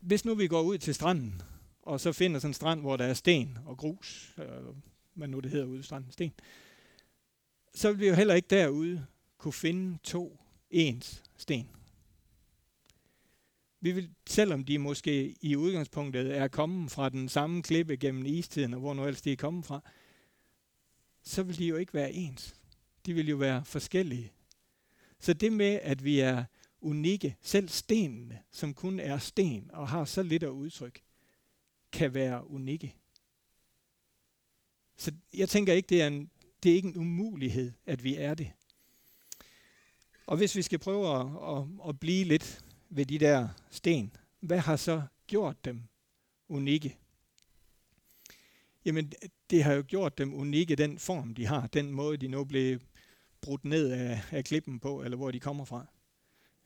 Hvis 0.00 0.24
nu 0.24 0.34
vi 0.34 0.48
går 0.48 0.62
ud 0.62 0.78
til 0.78 0.94
stranden, 0.94 1.42
og 1.82 2.00
så 2.00 2.12
finder 2.12 2.40
sådan 2.40 2.50
en 2.50 2.54
strand, 2.54 2.80
hvor 2.80 2.96
der 2.96 3.04
er 3.04 3.14
sten 3.14 3.58
og 3.64 3.76
grus, 3.76 4.34
øh, 4.38 4.74
hvad 5.14 5.28
nu 5.28 5.40
det 5.40 5.50
hedder 5.50 5.66
ude 5.66 5.80
i 5.80 5.82
stranden, 5.82 6.12
sten, 6.12 6.32
så 7.74 7.92
vil 7.92 8.00
vi 8.00 8.08
jo 8.08 8.14
heller 8.14 8.34
ikke 8.34 8.48
derude 8.50 9.06
kunne 9.38 9.52
finde 9.52 9.98
to 10.02 10.40
ens 10.70 11.22
sten. 11.36 11.68
Vi 13.84 13.92
vil, 13.92 14.10
selvom 14.26 14.64
de 14.64 14.78
måske 14.78 15.36
i 15.40 15.56
udgangspunktet 15.56 16.36
er 16.36 16.48
kommet 16.48 16.90
fra 16.90 17.08
den 17.08 17.28
samme 17.28 17.62
klippe 17.62 17.96
gennem 17.96 18.26
istiden, 18.26 18.74
og 18.74 18.80
hvor 18.80 18.94
nu 18.94 19.02
ellers 19.02 19.22
de 19.22 19.32
er 19.32 19.36
kommet 19.36 19.66
fra, 19.66 19.80
så 21.22 21.42
vil 21.42 21.58
de 21.58 21.66
jo 21.66 21.76
ikke 21.76 21.94
være 21.94 22.12
ens. 22.12 22.56
De 23.06 23.14
vil 23.14 23.28
jo 23.28 23.36
være 23.36 23.64
forskellige. 23.64 24.32
Så 25.20 25.32
det 25.32 25.52
med, 25.52 25.78
at 25.82 26.04
vi 26.04 26.20
er 26.20 26.44
unikke, 26.80 27.36
selv 27.40 27.68
stenene, 27.68 28.42
som 28.50 28.74
kun 28.74 29.00
er 29.00 29.18
sten 29.18 29.70
og 29.72 29.88
har 29.88 30.04
så 30.04 30.22
lidt 30.22 30.42
at 30.42 30.48
udtryk, 30.48 31.02
kan 31.92 32.14
være 32.14 32.50
unikke. 32.50 32.94
Så 34.96 35.12
jeg 35.34 35.48
tænker 35.48 35.72
ikke, 35.72 35.88
det 35.88 36.02
er 36.02 36.06
en 36.06 36.30
det 36.62 36.70
er 36.70 36.76
ikke 36.76 36.88
en 36.88 36.96
umulighed, 36.96 37.72
at 37.86 38.04
vi 38.04 38.16
er 38.16 38.34
det. 38.34 38.52
Og 40.26 40.36
hvis 40.36 40.56
vi 40.56 40.62
skal 40.62 40.78
prøve 40.78 41.20
at, 41.20 41.26
at, 41.56 41.88
at 41.88 42.00
blive 42.00 42.24
lidt 42.24 42.64
ved 42.94 43.06
de 43.06 43.18
der 43.18 43.48
sten, 43.70 44.16
hvad 44.40 44.58
har 44.58 44.76
så 44.76 45.02
gjort 45.26 45.64
dem 45.64 45.82
unikke? 46.48 46.96
Jamen, 48.84 49.12
det 49.50 49.64
har 49.64 49.72
jo 49.72 49.84
gjort 49.88 50.18
dem 50.18 50.34
unikke, 50.34 50.76
den 50.76 50.98
form, 50.98 51.34
de 51.34 51.46
har, 51.46 51.66
den 51.66 51.90
måde, 51.90 52.16
de 52.16 52.28
nu 52.28 52.44
blev 52.44 52.80
brudt 53.40 53.64
ned 53.64 53.90
af, 53.90 54.22
af 54.30 54.44
klippen 54.44 54.80
på, 54.80 55.02
eller 55.02 55.16
hvor 55.16 55.30
de 55.30 55.40
kommer 55.40 55.64
fra. 55.64 55.86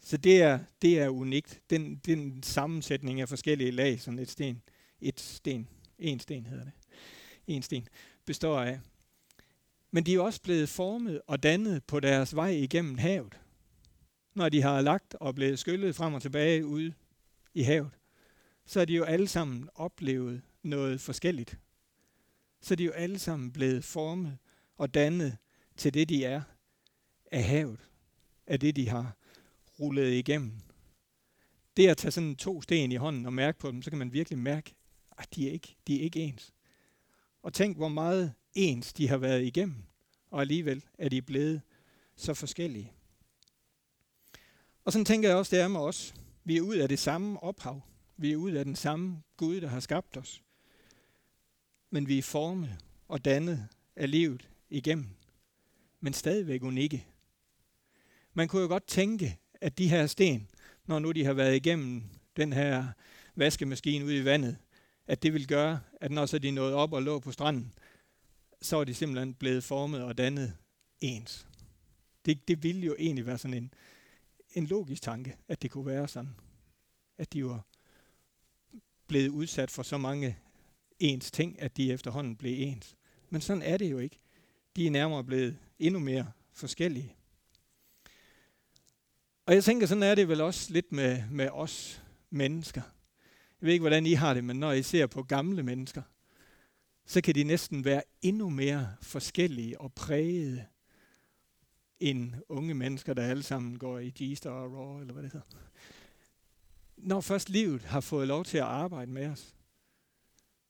Så 0.00 0.16
det 0.16 0.42
er, 0.42 0.58
det 0.82 0.98
er 0.98 1.08
unikt. 1.08 1.60
Den, 1.70 1.96
den 1.96 2.42
sammensætning 2.42 3.20
af 3.20 3.28
forskellige 3.28 3.70
lag, 3.70 4.00
som 4.00 4.18
et 4.18 4.30
sten, 4.30 4.62
et 5.00 5.20
sten, 5.20 5.68
en 5.98 6.20
sten 6.20 6.46
hedder 6.46 6.64
det, 6.64 6.72
en 7.46 7.62
sten, 7.62 7.88
består 8.24 8.60
af. 8.60 8.80
Men 9.90 10.06
de 10.06 10.14
er 10.14 10.20
også 10.20 10.42
blevet 10.42 10.68
formet 10.68 11.20
og 11.26 11.42
dannet 11.42 11.84
på 11.84 12.00
deres 12.00 12.36
vej 12.36 12.48
igennem 12.48 12.98
havet. 12.98 13.38
Når 14.38 14.48
de 14.48 14.62
har 14.62 14.80
lagt 14.80 15.14
og 15.14 15.34
blevet 15.34 15.58
skyllet 15.58 15.94
frem 15.94 16.14
og 16.14 16.22
tilbage 16.22 16.66
ude 16.66 16.94
i 17.54 17.62
havet, 17.62 17.90
så 18.66 18.80
er 18.80 18.84
de 18.84 18.94
jo 18.94 19.04
alle 19.04 19.28
sammen 19.28 19.68
oplevet 19.74 20.42
noget 20.62 21.00
forskelligt. 21.00 21.58
Så 22.60 22.74
er 22.74 22.76
de 22.76 22.84
jo 22.84 22.90
alle 22.90 23.18
sammen 23.18 23.52
blevet 23.52 23.84
formet 23.84 24.38
og 24.76 24.94
dannet 24.94 25.36
til 25.76 25.94
det, 25.94 26.08
de 26.08 26.24
er 26.24 26.42
af 27.32 27.44
havet, 27.44 27.80
af 28.46 28.60
det, 28.60 28.76
de 28.76 28.88
har 28.88 29.16
rullet 29.80 30.12
igennem. 30.12 30.52
Det 31.76 31.88
at 31.88 31.96
tage 31.96 32.12
sådan 32.12 32.36
to 32.36 32.62
sten 32.62 32.92
i 32.92 32.96
hånden 32.96 33.26
og 33.26 33.32
mærke 33.32 33.58
på 33.58 33.70
dem, 33.70 33.82
så 33.82 33.90
kan 33.90 33.98
man 33.98 34.12
virkelig 34.12 34.38
mærke, 34.38 34.74
at 35.18 35.34
de 35.34 35.48
er 35.48 35.52
ikke, 35.52 35.76
de 35.86 36.00
er 36.00 36.04
ikke 36.04 36.20
ens. 36.20 36.52
Og 37.42 37.52
tænk, 37.52 37.76
hvor 37.76 37.88
meget 37.88 38.34
ens 38.54 38.92
de 38.92 39.08
har 39.08 39.18
været 39.18 39.44
igennem, 39.44 39.82
og 40.30 40.40
alligevel 40.40 40.84
er 40.98 41.08
de 41.08 41.22
blevet 41.22 41.60
så 42.16 42.34
forskellige. 42.34 42.92
Og 44.88 44.92
sådan 44.92 45.04
tænker 45.04 45.28
jeg 45.28 45.38
også, 45.38 45.56
det 45.56 45.62
er 45.62 45.68
med 45.68 45.80
os. 45.80 46.14
Vi 46.44 46.56
er 46.56 46.60
ud 46.60 46.76
af 46.76 46.88
det 46.88 46.98
samme 46.98 47.42
ophav. 47.42 47.80
Vi 48.16 48.32
er 48.32 48.36
ud 48.36 48.52
af 48.52 48.64
den 48.64 48.76
samme 48.76 49.22
Gud, 49.36 49.60
der 49.60 49.68
har 49.68 49.80
skabt 49.80 50.16
os. 50.16 50.42
Men 51.90 52.08
vi 52.08 52.18
er 52.18 52.22
formet 52.22 52.76
og 53.08 53.24
dannet 53.24 53.68
af 53.96 54.10
livet 54.10 54.48
igennem. 54.70 55.06
Men 56.00 56.12
stadigvæk 56.12 56.62
unikke. 56.62 57.06
Man 58.34 58.48
kunne 58.48 58.62
jo 58.62 58.68
godt 58.68 58.86
tænke, 58.86 59.38
at 59.54 59.78
de 59.78 59.88
her 59.88 60.06
sten, 60.06 60.48
når 60.86 60.98
nu 60.98 61.12
de 61.12 61.24
har 61.24 61.32
været 61.32 61.56
igennem 61.56 62.02
den 62.36 62.52
her 62.52 62.86
vaskemaskine 63.36 64.04
ude 64.04 64.18
i 64.18 64.24
vandet, 64.24 64.56
at 65.06 65.22
det 65.22 65.34
vil 65.34 65.46
gøre, 65.46 65.80
at 66.00 66.10
når 66.10 66.26
så 66.26 66.38
de 66.38 66.50
nåede 66.50 66.74
op 66.74 66.92
og 66.92 67.02
lå 67.02 67.18
på 67.18 67.32
stranden, 67.32 67.72
så 68.62 68.76
er 68.76 68.84
de 68.84 68.94
simpelthen 68.94 69.34
blevet 69.34 69.64
formet 69.64 70.02
og 70.02 70.18
dannet 70.18 70.56
ens. 71.00 71.46
Det, 72.24 72.48
det 72.48 72.62
ville 72.62 72.82
jo 72.82 72.96
egentlig 72.98 73.26
være 73.26 73.38
sådan 73.38 73.56
en, 73.56 73.72
en 74.58 74.66
logisk 74.66 75.02
tanke, 75.02 75.36
at 75.48 75.62
det 75.62 75.70
kunne 75.70 75.86
være 75.86 76.08
sådan. 76.08 76.34
At 77.18 77.32
de 77.32 77.44
var 77.44 77.66
blevet 79.06 79.28
udsat 79.28 79.70
for 79.70 79.82
så 79.82 79.98
mange 79.98 80.38
ens 80.98 81.30
ting, 81.30 81.62
at 81.62 81.76
de 81.76 81.92
efterhånden 81.92 82.36
blev 82.36 82.54
ens. 82.56 82.96
Men 83.30 83.40
sådan 83.40 83.62
er 83.62 83.76
det 83.76 83.90
jo 83.90 83.98
ikke. 83.98 84.18
De 84.76 84.86
er 84.86 84.90
nærmere 84.90 85.24
blevet 85.24 85.58
endnu 85.78 86.00
mere 86.00 86.32
forskellige. 86.52 87.14
Og 89.46 89.54
jeg 89.54 89.64
tænker, 89.64 89.86
sådan 89.86 90.02
er 90.02 90.14
det 90.14 90.28
vel 90.28 90.40
også 90.40 90.72
lidt 90.72 90.92
med, 90.92 91.22
med 91.30 91.48
os 91.48 92.02
mennesker. 92.30 92.82
Jeg 93.60 93.66
ved 93.66 93.72
ikke, 93.72 93.82
hvordan 93.82 94.06
I 94.06 94.12
har 94.12 94.34
det, 94.34 94.44
men 94.44 94.56
når 94.56 94.72
I 94.72 94.82
ser 94.82 95.06
på 95.06 95.22
gamle 95.22 95.62
mennesker, 95.62 96.02
så 97.06 97.20
kan 97.20 97.34
de 97.34 97.44
næsten 97.44 97.84
være 97.84 98.02
endnu 98.22 98.50
mere 98.50 98.96
forskellige 99.02 99.80
og 99.80 99.92
prægede 99.92 100.64
end 102.00 102.34
unge 102.48 102.74
mennesker, 102.74 103.14
der 103.14 103.22
alle 103.22 103.42
sammen 103.42 103.78
går 103.78 103.98
i 103.98 104.08
G-Star 104.22 104.50
og 104.50 104.72
Raw, 104.72 105.00
eller 105.00 105.12
hvad 105.12 105.22
det 105.22 105.32
hedder. 105.32 105.46
Når 106.96 107.20
først 107.20 107.48
livet 107.48 107.82
har 107.82 108.00
fået 108.00 108.28
lov 108.28 108.44
til 108.44 108.58
at 108.58 108.64
arbejde 108.64 109.10
med 109.10 109.26
os, 109.26 109.54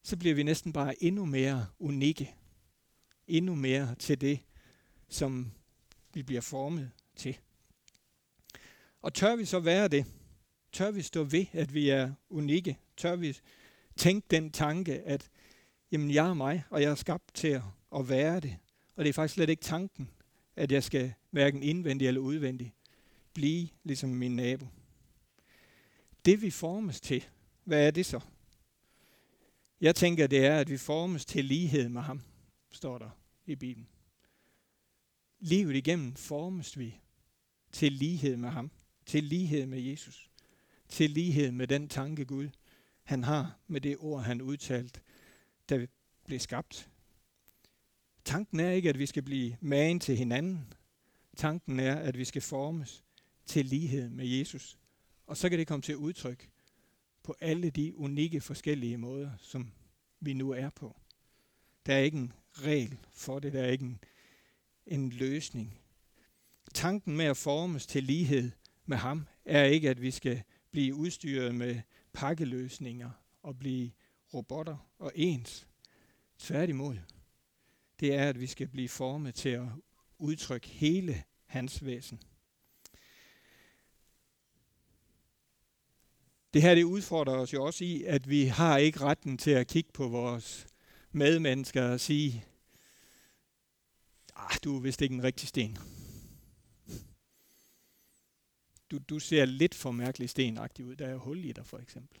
så 0.03 0.17
bliver 0.17 0.35
vi 0.35 0.43
næsten 0.43 0.73
bare 0.73 1.03
endnu 1.03 1.25
mere 1.25 1.67
unikke. 1.79 2.35
Endnu 3.27 3.55
mere 3.55 3.95
til 3.95 4.21
det, 4.21 4.39
som 5.09 5.51
vi 6.13 6.23
bliver 6.23 6.41
formet 6.41 6.91
til. 7.15 7.37
Og 9.01 9.13
tør 9.13 9.35
vi 9.35 9.45
så 9.45 9.59
være 9.59 9.87
det? 9.87 10.05
Tør 10.71 10.91
vi 10.91 11.01
stå 11.01 11.23
ved, 11.23 11.45
at 11.53 11.73
vi 11.73 11.89
er 11.89 12.13
unikke? 12.29 12.77
Tør 12.97 13.15
vi 13.15 13.37
tænke 13.95 14.27
den 14.31 14.51
tanke, 14.51 14.99
at 14.99 15.29
jamen, 15.91 16.11
jeg 16.11 16.29
er 16.29 16.33
mig, 16.33 16.63
og 16.69 16.81
jeg 16.81 16.91
er 16.91 16.95
skabt 16.95 17.33
til 17.33 17.47
at, 17.47 17.61
at 17.95 18.09
være 18.09 18.39
det. 18.39 18.57
Og 18.95 19.03
det 19.03 19.09
er 19.09 19.13
faktisk 19.13 19.33
slet 19.33 19.49
ikke 19.49 19.63
tanken, 19.63 20.09
at 20.55 20.71
jeg 20.71 20.83
skal 20.83 21.13
hverken 21.29 21.63
indvendig 21.63 22.07
eller 22.07 22.21
udvendig 22.21 22.73
blive 23.33 23.69
ligesom 23.83 24.09
min 24.09 24.35
nabo. 24.35 24.67
Det 26.25 26.41
vi 26.41 26.49
formes 26.49 27.01
til, 27.01 27.25
hvad 27.63 27.87
er 27.87 27.91
det 27.91 28.05
så? 28.05 28.19
Jeg 29.81 29.95
tænker, 29.95 30.27
det 30.27 30.45
er, 30.45 30.59
at 30.59 30.69
vi 30.69 30.77
formes 30.77 31.25
til 31.25 31.45
lighed 31.45 31.89
med 31.89 32.01
ham, 32.01 32.21
står 32.71 32.97
der 32.97 33.09
i 33.45 33.55
Bibelen. 33.55 33.87
Livet 35.39 35.75
igennem 35.75 36.15
formes 36.15 36.79
vi 36.79 36.95
til 37.71 37.91
lighed 37.91 38.37
med 38.37 38.49
ham 38.49 38.71
til 39.09 39.23
lighed 39.23 39.65
med 39.65 39.79
Jesus, 39.79 40.29
til 40.89 41.09
lighed 41.09 41.51
med 41.51 41.67
den 41.67 41.89
tanke 41.89 42.25
Gud, 42.25 42.49
han 43.03 43.23
har 43.23 43.59
med 43.67 43.81
det 43.81 43.97
ord, 43.99 44.23
han 44.23 44.41
udtalt, 44.41 45.01
da 45.69 45.87
blev 46.25 46.39
skabt. 46.39 46.89
Tanken 48.25 48.59
er 48.59 48.71
ikke, 48.71 48.89
at 48.89 48.99
vi 48.99 49.05
skal 49.05 49.23
blive 49.23 49.57
magen 49.61 49.99
til 49.99 50.17
hinanden. 50.17 50.73
Tanken 51.39 51.79
er, 51.79 51.95
at 51.95 52.17
vi 52.17 52.25
skal 52.25 52.41
formes 52.41 53.03
til 53.45 53.65
lighed 53.65 54.09
med 54.09 54.27
Jesus. 54.27 54.77
Og 55.27 55.37
så 55.37 55.49
kan 55.49 55.59
det 55.59 55.67
komme 55.67 55.81
til 55.81 55.97
udtryk 55.97 56.49
på 57.23 57.35
alle 57.39 57.69
de 57.69 57.97
unikke 57.97 58.41
forskellige 58.41 58.97
måder, 58.97 59.31
som 59.37 59.71
vi 60.19 60.33
nu 60.33 60.51
er 60.51 60.69
på. 60.69 60.99
Der 61.85 61.93
er 61.93 61.99
ikke 61.99 62.17
en 62.17 62.33
regel 62.53 62.97
for 63.11 63.39
det, 63.39 63.53
der 63.53 63.61
er 63.61 63.71
ikke 63.71 63.85
en, 63.85 63.99
en 64.85 65.09
løsning. 65.09 65.79
Tanken 66.73 67.17
med 67.17 67.25
at 67.25 67.37
formes 67.37 67.85
til 67.85 68.03
lighed 68.03 68.51
med 68.85 68.97
ham 68.97 69.27
er 69.45 69.63
ikke, 69.63 69.89
at 69.89 70.01
vi 70.01 70.11
skal 70.11 70.43
blive 70.71 70.95
udstyret 70.95 71.55
med 71.55 71.81
pakkeløsninger 72.13 73.11
og 73.43 73.59
blive 73.59 73.91
robotter 74.33 74.77
og 74.97 75.11
ens. 75.15 75.67
Tværtimod. 76.37 76.97
Det 77.99 78.13
er, 78.13 78.29
at 78.29 78.39
vi 78.39 78.47
skal 78.47 78.67
blive 78.67 78.89
formet 78.89 79.35
til 79.35 79.49
at 79.49 79.67
udtrykke 80.17 80.67
hele 80.67 81.23
hans 81.49 81.85
væsen. 81.85 82.21
Det 86.53 86.61
her 86.61 86.75
det 86.75 86.83
udfordrer 86.83 87.37
os 87.37 87.53
jo 87.53 87.65
også 87.65 87.83
i, 87.83 88.03
at 88.03 88.29
vi 88.29 88.45
har 88.45 88.77
ikke 88.77 88.99
retten 88.99 89.37
til 89.37 89.51
at 89.51 89.67
kigge 89.67 89.89
på 89.93 90.07
vores 90.07 90.67
medmennesker 91.11 91.83
og 91.83 91.99
sige, 91.99 92.45
ah, 94.35 94.57
du 94.63 94.75
er 94.75 94.79
vist 94.79 95.01
ikke 95.01 95.15
en 95.15 95.23
rigtig 95.23 95.47
sten 95.47 95.77
du, 98.91 98.97
du 98.97 99.19
ser 99.19 99.45
lidt 99.45 99.75
for 99.75 99.91
mærkelig 99.91 100.29
stenagtig 100.29 100.85
ud. 100.85 100.95
Der 100.95 101.07
er 101.07 101.15
hul 101.15 101.45
i 101.45 101.51
dig, 101.51 101.65
for 101.65 101.77
eksempel. 101.77 102.19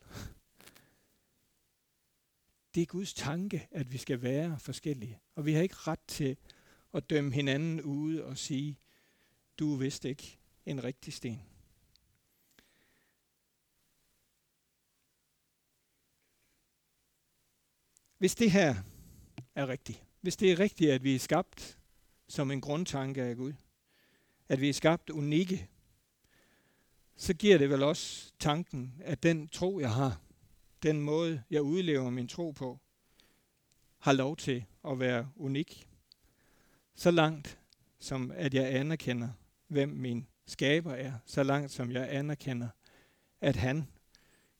Det 2.75 2.81
er 2.81 2.85
Guds 2.85 3.13
tanke, 3.13 3.67
at 3.71 3.91
vi 3.91 3.97
skal 3.97 4.21
være 4.21 4.59
forskellige. 4.59 5.19
Og 5.35 5.45
vi 5.45 5.53
har 5.53 5.61
ikke 5.61 5.75
ret 5.75 5.99
til 6.07 6.37
at 6.93 7.09
dømme 7.09 7.33
hinanden 7.33 7.81
ude 7.81 8.25
og 8.25 8.37
sige, 8.37 8.77
du 9.59 9.73
er 9.73 9.77
vist 9.77 10.05
ikke 10.05 10.39
en 10.65 10.83
rigtig 10.83 11.13
sten. 11.13 11.41
Hvis 18.17 18.35
det 18.35 18.51
her 18.51 18.75
er 19.55 19.67
rigtigt, 19.67 20.03
hvis 20.21 20.37
det 20.37 20.51
er 20.51 20.59
rigtigt, 20.59 20.91
at 20.91 21.03
vi 21.03 21.15
er 21.15 21.19
skabt 21.19 21.79
som 22.27 22.51
en 22.51 22.61
grundtanke 22.61 23.23
af 23.23 23.35
Gud, 23.35 23.53
at 24.49 24.61
vi 24.61 24.69
er 24.69 24.73
skabt 24.73 25.09
unikke 25.09 25.69
så 27.19 27.33
giver 27.33 27.57
det 27.57 27.69
vel 27.69 27.83
også 27.83 28.33
tanken, 28.39 28.93
at 28.99 29.23
den 29.23 29.47
tro, 29.47 29.79
jeg 29.79 29.93
har, 29.93 30.21
den 30.83 31.01
måde, 31.01 31.43
jeg 31.49 31.61
udlever 31.61 32.09
min 32.09 32.27
tro 32.27 32.51
på, 32.51 32.79
har 33.97 34.13
lov 34.13 34.37
til 34.37 34.65
at 34.87 34.99
være 34.99 35.29
unik. 35.35 35.87
Så 36.95 37.11
langt, 37.11 37.59
som 37.99 38.31
at 38.35 38.53
jeg 38.53 38.75
anerkender, 38.75 39.29
hvem 39.69 39.89
min 39.89 40.27
skaber 40.45 40.93
er, 40.93 41.13
så 41.25 41.43
langt 41.43 41.71
som 41.71 41.91
jeg 41.91 42.13
anerkender, 42.13 42.69
at 43.41 43.55
han 43.55 43.87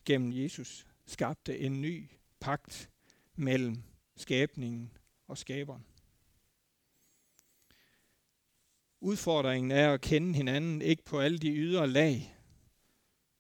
gennem 0.06 0.34
Jesus 0.34 0.88
skabte 1.06 1.60
en 1.60 1.82
ny 1.82 2.10
pagt 2.40 2.90
mellem 3.36 3.84
skabningen 4.16 4.98
og 5.28 5.38
skaberen. 5.38 5.86
Udfordringen 9.02 9.72
er 9.72 9.94
at 9.94 10.02
kende 10.02 10.36
hinanden 10.36 10.82
ikke 10.82 11.04
på 11.04 11.20
alle 11.20 11.38
de 11.38 11.52
ydre 11.52 11.88
lag, 11.88 12.36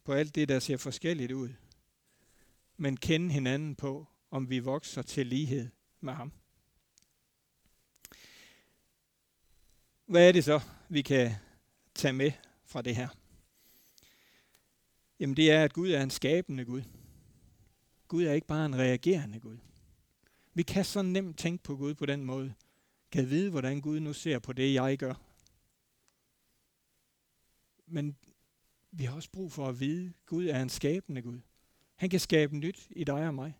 på 0.03 0.13
alt 0.13 0.35
det, 0.35 0.49
der 0.49 0.59
ser 0.59 0.77
forskelligt 0.77 1.31
ud, 1.31 1.49
men 2.77 2.97
kende 2.97 3.31
hinanden 3.31 3.75
på, 3.75 4.07
om 4.31 4.49
vi 4.49 4.59
vokser 4.59 5.01
til 5.01 5.27
lighed 5.27 5.69
med 5.99 6.13
ham. 6.13 6.31
Hvad 10.05 10.27
er 10.27 10.31
det 10.31 10.43
så, 10.43 10.59
vi 10.89 11.01
kan 11.01 11.31
tage 11.99 12.13
med 12.13 12.31
fra 12.65 12.81
det 12.81 12.95
her? 12.95 13.07
Jamen 15.19 15.35
det 15.35 15.51
er, 15.51 15.63
at 15.63 15.73
Gud 15.73 15.89
er 15.89 16.03
en 16.03 16.09
skabende 16.09 16.65
Gud. 16.65 16.83
Gud 18.07 18.23
er 18.23 18.33
ikke 18.33 18.47
bare 18.47 18.65
en 18.65 18.75
reagerende 18.75 19.39
Gud. 19.39 19.57
Vi 20.53 20.63
kan 20.63 20.85
så 20.85 21.01
nemt 21.01 21.37
tænke 21.37 21.63
på 21.63 21.75
Gud 21.75 21.93
på 21.93 22.05
den 22.05 22.25
måde. 22.25 22.53
Kan 23.11 23.29
vide, 23.29 23.49
hvordan 23.49 23.81
Gud 23.81 23.99
nu 23.99 24.13
ser 24.13 24.39
på 24.39 24.53
det, 24.53 24.73
jeg 24.73 24.97
gør. 24.97 25.13
Men 27.87 28.17
vi 28.91 29.03
har 29.03 29.15
også 29.15 29.31
brug 29.31 29.51
for 29.51 29.67
at 29.67 29.79
vide, 29.79 30.07
at 30.07 30.25
Gud 30.25 30.47
er 30.47 30.61
en 30.61 30.69
skabende 30.69 31.21
Gud. 31.21 31.39
Han 31.95 32.09
kan 32.09 32.19
skabe 32.19 32.57
nyt 32.57 32.87
i 32.89 33.03
dig 33.03 33.27
og 33.27 33.35
mig. 33.35 33.59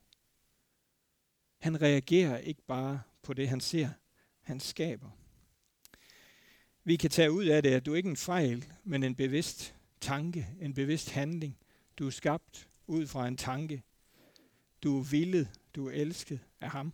Han 1.57 1.81
reagerer 1.81 2.37
ikke 2.37 2.61
bare 2.61 3.01
på 3.21 3.33
det, 3.33 3.49
han 3.49 3.61
ser. 3.61 3.89
Han 4.41 4.59
skaber. 4.59 5.09
Vi 6.89 6.95
kan 6.95 7.09
tage 7.09 7.31
ud 7.31 7.45
af 7.45 7.63
det, 7.63 7.69
at 7.69 7.85
du 7.85 7.93
ikke 7.93 8.07
er 8.07 8.11
en 8.11 8.17
fejl, 8.17 8.65
men 8.83 9.03
en 9.03 9.15
bevidst 9.15 9.75
tanke, 10.01 10.47
en 10.61 10.73
bevidst 10.73 11.09
handling. 11.09 11.57
Du 11.99 12.07
er 12.07 12.11
skabt 12.11 12.69
ud 12.87 13.07
fra 13.07 13.27
en 13.27 13.37
tanke. 13.37 13.83
Du 14.83 14.99
er 14.99 15.03
villet, 15.03 15.49
du 15.75 15.87
er 15.87 15.91
elsket 15.91 16.39
af 16.61 16.69
ham. 16.69 16.93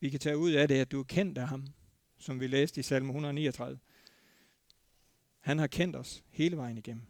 Vi 0.00 0.10
kan 0.10 0.20
tage 0.20 0.38
ud 0.38 0.52
af 0.52 0.68
det, 0.68 0.74
at 0.74 0.92
du 0.92 1.00
er 1.00 1.04
kendt 1.04 1.38
af 1.38 1.48
ham, 1.48 1.66
som 2.18 2.40
vi 2.40 2.46
læste 2.46 2.80
i 2.80 2.82
salme 2.82 3.08
139. 3.08 3.78
Han 5.40 5.58
har 5.58 5.66
kendt 5.66 5.96
os 5.96 6.24
hele 6.30 6.56
vejen 6.56 6.78
igennem. 6.78 7.06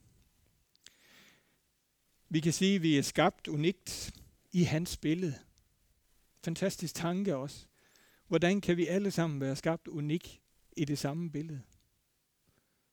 Vi 2.28 2.40
kan 2.40 2.52
sige, 2.52 2.76
at 2.76 2.82
vi 2.82 2.98
er 2.98 3.02
skabt 3.02 3.48
unikt 3.48 4.12
i 4.52 4.62
hans 4.62 4.96
billede. 4.96 5.34
Fantastisk 6.44 6.94
tanke 6.94 7.36
også. 7.36 7.66
Hvordan 8.28 8.60
kan 8.60 8.76
vi 8.76 8.86
alle 8.86 9.10
sammen 9.10 9.40
være 9.40 9.56
skabt 9.56 9.88
unik 9.88 10.40
i 10.76 10.84
det 10.84 10.98
samme 10.98 11.30
billede? 11.30 11.62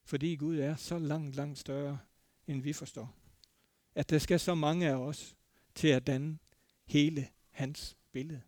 Fordi 0.06 0.36
Gud 0.36 0.60
er 0.60 0.76
så 0.76 1.00
langt, 1.00 1.36
langt 1.36 1.60
større, 1.60 2.00
end 2.48 2.62
vi 2.62 2.74
forstår. 2.74 3.16
At 3.96 4.10
der 4.10 4.20
skal 4.20 4.40
så 4.40 4.56
mange 4.56 4.88
af 4.88 4.96
os 4.96 5.36
til 5.76 5.88
at 5.88 6.08
danne 6.08 6.38
hele 6.86 7.28
hans 7.52 7.98
billede. 8.12 8.42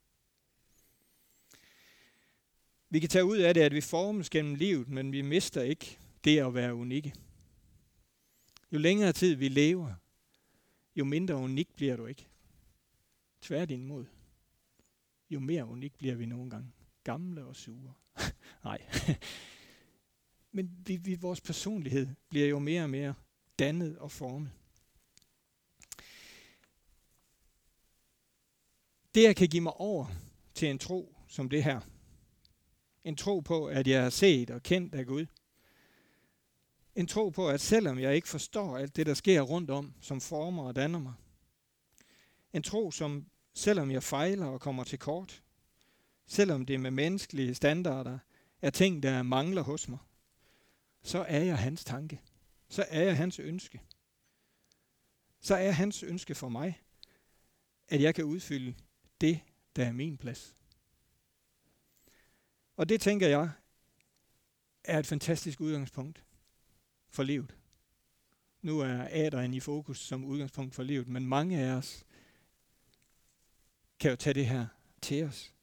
Vi 2.90 3.00
kan 3.00 3.10
tage 3.10 3.26
ud 3.26 3.38
af 3.38 3.54
det, 3.54 3.62
at 3.62 3.74
vi 3.74 3.82
formes 3.82 4.30
gennem 4.30 4.56
livet, 4.56 4.88
men 4.88 5.12
vi 5.12 5.22
mister 5.22 5.62
ikke 5.62 5.98
det 6.24 6.40
at 6.40 6.54
være 6.54 6.76
unikke. 6.76 7.14
Jo 8.72 8.78
længere 8.78 9.14
tid 9.14 9.36
vi 9.36 9.48
lever, 9.48 9.94
jo 10.96 11.06
mindre 11.06 11.36
unik 11.36 11.76
bliver 11.76 11.96
du 11.96 12.06
ikke. 12.06 12.28
Tværtimod. 13.42 14.06
Jo 15.30 15.40
mere 15.40 15.66
unik 15.66 15.98
bliver 15.98 16.16
vi 16.16 16.26
nogle 16.26 16.50
gange. 16.50 16.72
Gamle 17.04 17.46
og 17.46 17.56
sure. 17.56 17.94
Nej. 18.64 18.82
Men 20.52 20.72
vi, 20.86 20.96
vi, 20.96 21.16
vores 21.16 21.42
personlighed 21.42 22.08
bliver 22.30 22.48
jo 22.48 22.60
mere 22.60 22.84
og 22.84 22.90
mere 22.90 23.14
dannet 23.60 23.98
og 23.98 24.12
formet. 24.12 24.52
Det, 29.16 29.24
jeg 29.24 29.36
kan 29.36 29.48
give 29.48 29.64
mig 29.64 29.74
over 29.74 30.06
til 30.54 30.70
en 30.70 30.80
tro 30.80 31.18
som 31.28 31.50
det 31.50 31.64
her, 31.64 31.82
en 33.04 33.16
tro 33.16 33.40
på, 33.40 33.66
at 33.66 33.88
jeg 33.88 34.06
er 34.06 34.10
set 34.10 34.50
og 34.50 34.64
kendt 34.64 34.96
af 34.96 35.06
Gud, 35.06 35.26
en 36.96 37.08
tro 37.08 37.30
på, 37.30 37.50
at 37.50 37.62
selvom 37.62 38.00
jeg 38.00 38.16
ikke 38.16 38.28
forstår 38.28 38.78
alt 38.78 38.96
det, 38.96 39.06
der 39.06 39.14
sker 39.14 39.42
rundt 39.42 39.72
om, 39.72 39.94
som 40.02 40.22
former 40.22 40.64
og 40.64 40.76
danner 40.76 41.00
mig. 41.00 41.14
En 42.54 42.64
tro, 42.64 42.92
som 42.92 43.26
selvom 43.54 43.92
jeg 43.92 44.04
fejler 44.04 44.46
og 44.46 44.62
kommer 44.62 44.84
til 44.84 45.00
kort, 45.00 45.44
selvom 46.26 46.66
det 46.66 46.80
med 46.80 46.92
menneskelige 46.92 47.56
standarder 47.56 48.20
er 48.62 48.70
ting, 48.70 49.04
der 49.04 49.24
mangler 49.24 49.62
hos 49.62 49.90
mig, 49.90 50.00
så 51.04 51.26
er 51.28 51.44
jeg 51.44 51.58
hans 51.58 51.84
tanke. 51.84 52.22
Så 52.70 52.86
er 52.90 53.04
jeg 53.04 53.18
hans 53.18 53.40
ønske. 53.40 53.82
Så 55.40 55.56
er 55.56 55.72
hans 55.72 56.04
ønske 56.04 56.36
for 56.36 56.50
mig, 56.50 56.82
at 57.88 58.02
jeg 58.02 58.16
kan 58.16 58.26
udfylde 58.26 58.76
det, 59.22 59.40
der 59.76 59.86
er 59.86 59.92
min 59.92 60.18
plads. 60.18 60.56
Og 62.78 62.90
det 62.90 63.02
tænker 63.02 63.28
jeg 63.28 63.52
er 64.84 65.00
et 65.00 65.08
fantastisk 65.08 65.62
udgangspunkt 65.62 66.24
for 67.10 67.24
livet. 67.24 67.56
Nu 68.62 68.80
er 68.80 69.08
aderen 69.12 69.54
i 69.54 69.60
fokus 69.60 70.00
som 70.00 70.26
udgangspunkt 70.26 70.76
for 70.76 70.84
livet, 70.84 71.08
men 71.08 71.28
mange 71.28 71.60
af 71.60 71.72
os 71.72 72.06
kan 74.00 74.12
jo 74.12 74.16
tage 74.16 74.34
det 74.34 74.46
her 74.46 74.68
til 75.02 75.24
os. 75.24 75.54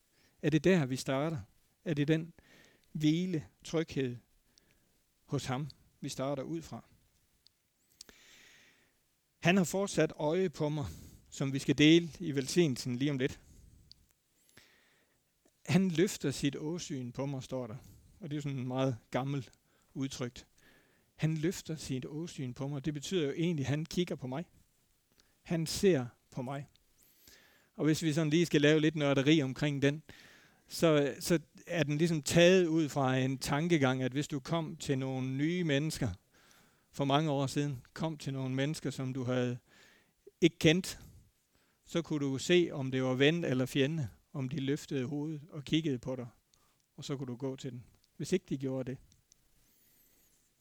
Er 0.42 0.50
det 0.50 0.64
der, 0.64 0.86
vi 0.86 0.96
starter? 0.96 1.40
Er 1.84 1.94
det 1.94 2.08
den 2.08 2.32
hvile, 2.92 3.48
tryghed 3.64 4.16
hos 5.24 5.44
ham, 5.44 5.70
vi 6.00 6.08
starter 6.08 6.42
ud 6.42 6.62
fra? 6.62 6.84
Han 9.38 9.56
har 9.56 9.64
fortsat 9.64 10.12
øje 10.16 10.50
på 10.50 10.68
mig, 10.68 10.86
som 11.30 11.52
vi 11.52 11.58
skal 11.58 11.78
dele 11.78 12.10
i 12.20 12.32
velsignelsen 12.32 12.96
lige 12.96 13.10
om 13.10 13.18
lidt. 13.18 13.40
Han 15.66 15.88
løfter 15.88 16.30
sit 16.30 16.56
åsyn 16.56 17.12
på 17.12 17.26
mig, 17.26 17.42
står 17.42 17.66
der. 17.66 17.76
Og 18.20 18.30
det 18.30 18.36
er 18.36 18.40
sådan 18.40 18.66
meget 18.66 18.96
gammelt 19.10 19.52
udtrykt. 19.94 20.46
Han 21.14 21.36
løfter 21.36 21.76
sit 21.76 22.06
åsyn 22.06 22.54
på 22.54 22.68
mig. 22.68 22.84
Det 22.84 22.94
betyder 22.94 23.26
jo 23.26 23.32
egentlig, 23.36 23.64
at 23.64 23.70
han 23.70 23.84
kigger 23.84 24.14
på 24.14 24.26
mig. 24.26 24.44
Han 25.42 25.66
ser 25.66 26.06
på 26.30 26.42
mig. 26.42 26.68
Og 27.76 27.84
hvis 27.84 28.02
vi 28.02 28.12
sådan 28.12 28.30
lige 28.30 28.46
skal 28.46 28.60
lave 28.60 28.80
lidt 28.80 28.96
nørderi 28.96 29.42
omkring 29.42 29.82
den, 29.82 30.02
så, 30.68 31.14
så 31.20 31.38
er 31.66 31.82
den 31.82 31.98
ligesom 31.98 32.22
taget 32.22 32.66
ud 32.66 32.88
fra 32.88 33.16
en 33.16 33.38
tankegang, 33.38 34.02
at 34.02 34.12
hvis 34.12 34.28
du 34.28 34.40
kom 34.40 34.76
til 34.76 34.98
nogle 34.98 35.28
nye 35.28 35.64
mennesker 35.64 36.08
for 36.92 37.04
mange 37.04 37.30
år 37.30 37.46
siden, 37.46 37.82
kom 37.92 38.16
til 38.16 38.32
nogle 38.32 38.54
mennesker, 38.54 38.90
som 38.90 39.14
du 39.14 39.24
havde 39.24 39.58
ikke 40.40 40.58
kendt, 40.58 40.98
så 41.86 42.02
kunne 42.02 42.26
du 42.26 42.38
se, 42.38 42.70
om 42.72 42.90
det 42.90 43.02
var 43.02 43.14
ven 43.14 43.44
eller 43.44 43.66
fjende, 43.66 44.08
om 44.32 44.48
de 44.48 44.60
løftede 44.60 45.04
hovedet 45.04 45.42
og 45.50 45.64
kiggede 45.64 45.98
på 45.98 46.16
dig, 46.16 46.26
og 46.96 47.04
så 47.04 47.16
kunne 47.16 47.26
du 47.26 47.36
gå 47.36 47.56
til 47.56 47.72
den. 47.72 47.84
Hvis 48.16 48.32
ikke 48.32 48.46
de 48.48 48.58
gjorde 48.58 48.90
det, 48.90 48.98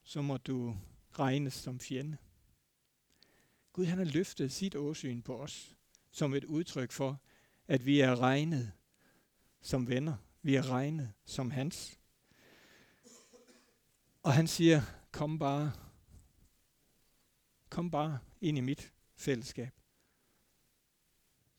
så 0.04 0.22
må 0.22 0.38
du 0.38 0.78
regnes 1.20 1.54
som 1.54 1.80
fjende. 1.80 2.18
Gud 3.74 3.86
han 3.86 3.98
har 3.98 4.06
løftet 4.06 4.52
sit 4.52 4.76
åsyn 4.76 5.22
på 5.22 5.42
os 5.42 5.76
som 6.12 6.34
et 6.34 6.44
udtryk 6.44 6.92
for, 6.92 7.22
at 7.68 7.86
vi 7.86 8.00
er 8.00 8.22
regnet 8.22 8.72
som 9.64 9.88
venner. 9.88 10.18
Vi 10.42 10.56
er 10.56 10.70
regnet 10.70 11.14
som 11.26 11.52
hans. 11.52 12.00
Og 14.24 14.34
han 14.34 14.48
siger, 14.48 14.82
kom 15.12 15.40
bare, 15.40 15.72
kom 17.70 17.92
bare 17.92 18.20
ind 18.42 18.58
i 18.58 18.62
mit 18.62 18.94
fællesskab. 19.16 19.72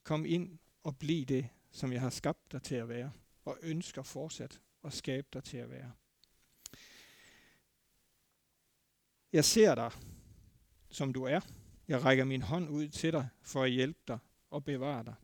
Kom 0.03 0.25
ind 0.25 0.59
og 0.83 0.99
bliv 0.99 1.27
det, 1.27 1.49
som 1.71 1.93
jeg 1.93 2.01
har 2.01 2.11
skabt 2.11 2.53
dig 2.53 2.62
til 2.62 2.75
at 2.75 2.88
være, 2.88 3.12
og 3.45 3.59
ønsker 3.62 4.03
fortsat 4.03 4.61
at 4.85 4.93
skabe 4.93 5.27
dig 5.33 5.45
til 5.45 5.57
at 5.57 5.71
være. 5.71 5.93
Jeg 9.33 9.45
ser 9.45 9.75
dig, 9.75 9.90
som 10.90 11.12
du 11.12 11.25
er. 11.25 11.40
Jeg 11.88 12.05
rækker 12.05 12.25
min 12.25 12.43
hånd 12.43 12.69
ud 12.69 12.88
til 12.88 13.12
dig 13.12 13.29
for 13.43 13.62
at 13.62 13.71
hjælpe 13.71 14.01
dig 14.09 14.19
og 14.51 14.64
bevare 14.64 15.05
dig. 15.05 15.14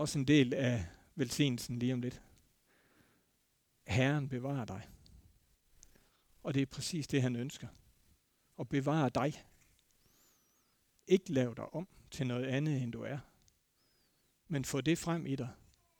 Også 0.00 0.18
en 0.18 0.24
del 0.24 0.54
af 0.54 0.86
velsignelsen 1.14 1.78
lige 1.78 1.92
om 1.92 2.00
lidt. 2.00 2.22
Herren 3.86 4.28
bevarer 4.28 4.64
dig. 4.64 4.88
Og 6.42 6.54
det 6.54 6.62
er 6.62 6.66
præcis 6.66 7.06
det, 7.06 7.22
han 7.22 7.36
ønsker. 7.36 7.68
At 8.58 8.68
bevare 8.68 9.10
dig. 9.14 9.44
Ikke 11.06 11.32
lave 11.32 11.54
dig 11.54 11.74
om 11.74 11.88
til 12.10 12.26
noget 12.26 12.46
andet, 12.46 12.82
end 12.82 12.92
du 12.92 13.02
er. 13.02 13.18
Men 14.48 14.64
få 14.64 14.80
det 14.80 14.98
frem 14.98 15.26
i 15.26 15.36
dig, 15.36 15.48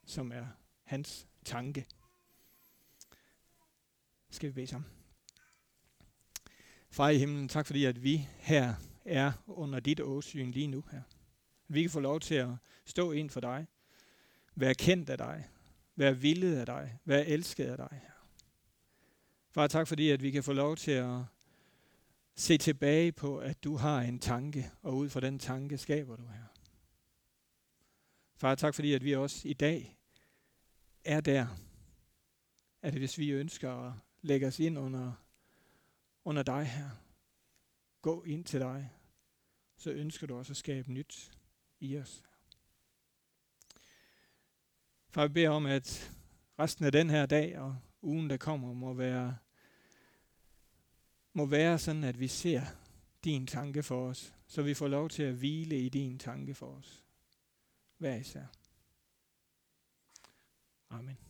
som 0.05 0.33
er 0.33 0.47
hans 0.85 1.29
tanke. 1.45 1.87
Skal 4.31 4.49
vi 4.49 4.53
bede 4.53 4.67
sammen? 4.67 4.91
Far 6.91 7.09
i 7.09 7.19
himlen, 7.19 7.49
tak 7.49 7.67
fordi 7.67 7.85
at 7.85 8.03
vi 8.03 8.29
her 8.39 8.75
er 9.05 9.33
under 9.47 9.81
dit 9.81 10.01
åsyn 10.01 10.51
lige 10.51 10.67
nu 10.67 10.85
her. 10.91 11.03
Vi 11.69 11.83
kan 11.83 11.91
få 11.91 12.01
lov 12.01 12.21
til 12.21 12.35
at 12.35 12.51
stå 12.85 13.13
ind 13.13 13.31
for 13.31 13.41
dig, 13.41 13.67
være 14.55 14.75
kendt 14.75 15.11
af 15.11 15.19
dig, 15.19 15.49
være 15.97 16.19
villet 16.19 16.57
af 16.57 16.67
dig, 16.67 16.99
være 17.05 17.27
elsket 17.27 17.65
af 17.65 17.77
dig. 17.77 18.01
Far, 19.51 19.67
tak 19.67 19.89
fordi 19.89 20.11
at 20.11 20.23
vi 20.23 20.31
kan 20.31 20.43
få 20.43 20.53
lov 20.53 20.77
til 20.77 20.91
at 20.91 21.19
se 22.35 22.59
tilbage 22.59 23.13
på, 23.13 23.39
at 23.39 23.65
du 23.65 23.77
har 23.77 24.01
en 24.01 24.19
tanke, 24.19 24.71
og 24.83 24.97
ud 24.97 25.09
fra 25.09 25.21
den 25.21 25.39
tanke 25.39 25.79
skaber 25.79 26.17
du 26.17 26.27
her. 26.27 26.45
Far, 28.37 28.55
tak 28.55 28.75
fordi 28.75 28.95
at 28.95 29.05
vi 29.05 29.15
også 29.15 29.49
i 29.49 29.53
dag 29.53 29.99
er 31.05 31.21
der, 31.21 31.47
at 32.83 32.95
hvis 32.95 33.19
vi 33.19 33.31
ønsker 33.31 33.71
at 33.71 33.93
lægge 34.23 34.47
os 34.47 34.61
ind 34.61 34.79
under 34.79 35.13
under 36.25 36.43
dig 36.43 36.65
her. 36.65 36.91
Gå 38.03 38.23
ind 38.23 38.45
til 38.45 38.61
dig, 38.61 38.91
så 39.77 39.91
ønsker 39.91 40.27
du 40.27 40.37
også 40.37 40.53
at 40.53 40.57
skabe 40.57 40.93
nyt 40.93 41.39
i 41.81 41.99
os. 41.99 42.23
Far, 45.13 45.27
vi 45.27 45.33
beder 45.33 45.51
om, 45.51 45.67
at 45.67 46.13
resten 46.59 46.85
af 46.85 46.93
den 46.93 47.11
her 47.11 47.27
dag 47.27 47.59
og 47.59 47.77
ugen, 48.03 48.31
der 48.31 48.37
kommer, 48.37 48.73
må 48.73 48.95
være, 48.95 49.37
må 51.33 51.47
være 51.47 51.79
sådan, 51.79 52.05
at 52.05 52.21
vi 52.21 52.29
ser 52.29 52.63
din 53.25 53.47
tanke 53.47 53.83
for 53.83 54.09
os. 54.09 54.35
så 54.47 54.63
vi 54.63 54.75
får 54.75 54.89
lov 54.89 55.09
til 55.09 55.23
at 55.23 55.35
hvile 55.35 55.79
i 55.79 55.89
din 55.89 56.19
tanke 56.19 56.55
for 56.55 56.67
os. 56.67 57.05
Hver 57.99 58.15
især. 58.15 58.45
Amen. 60.91 61.21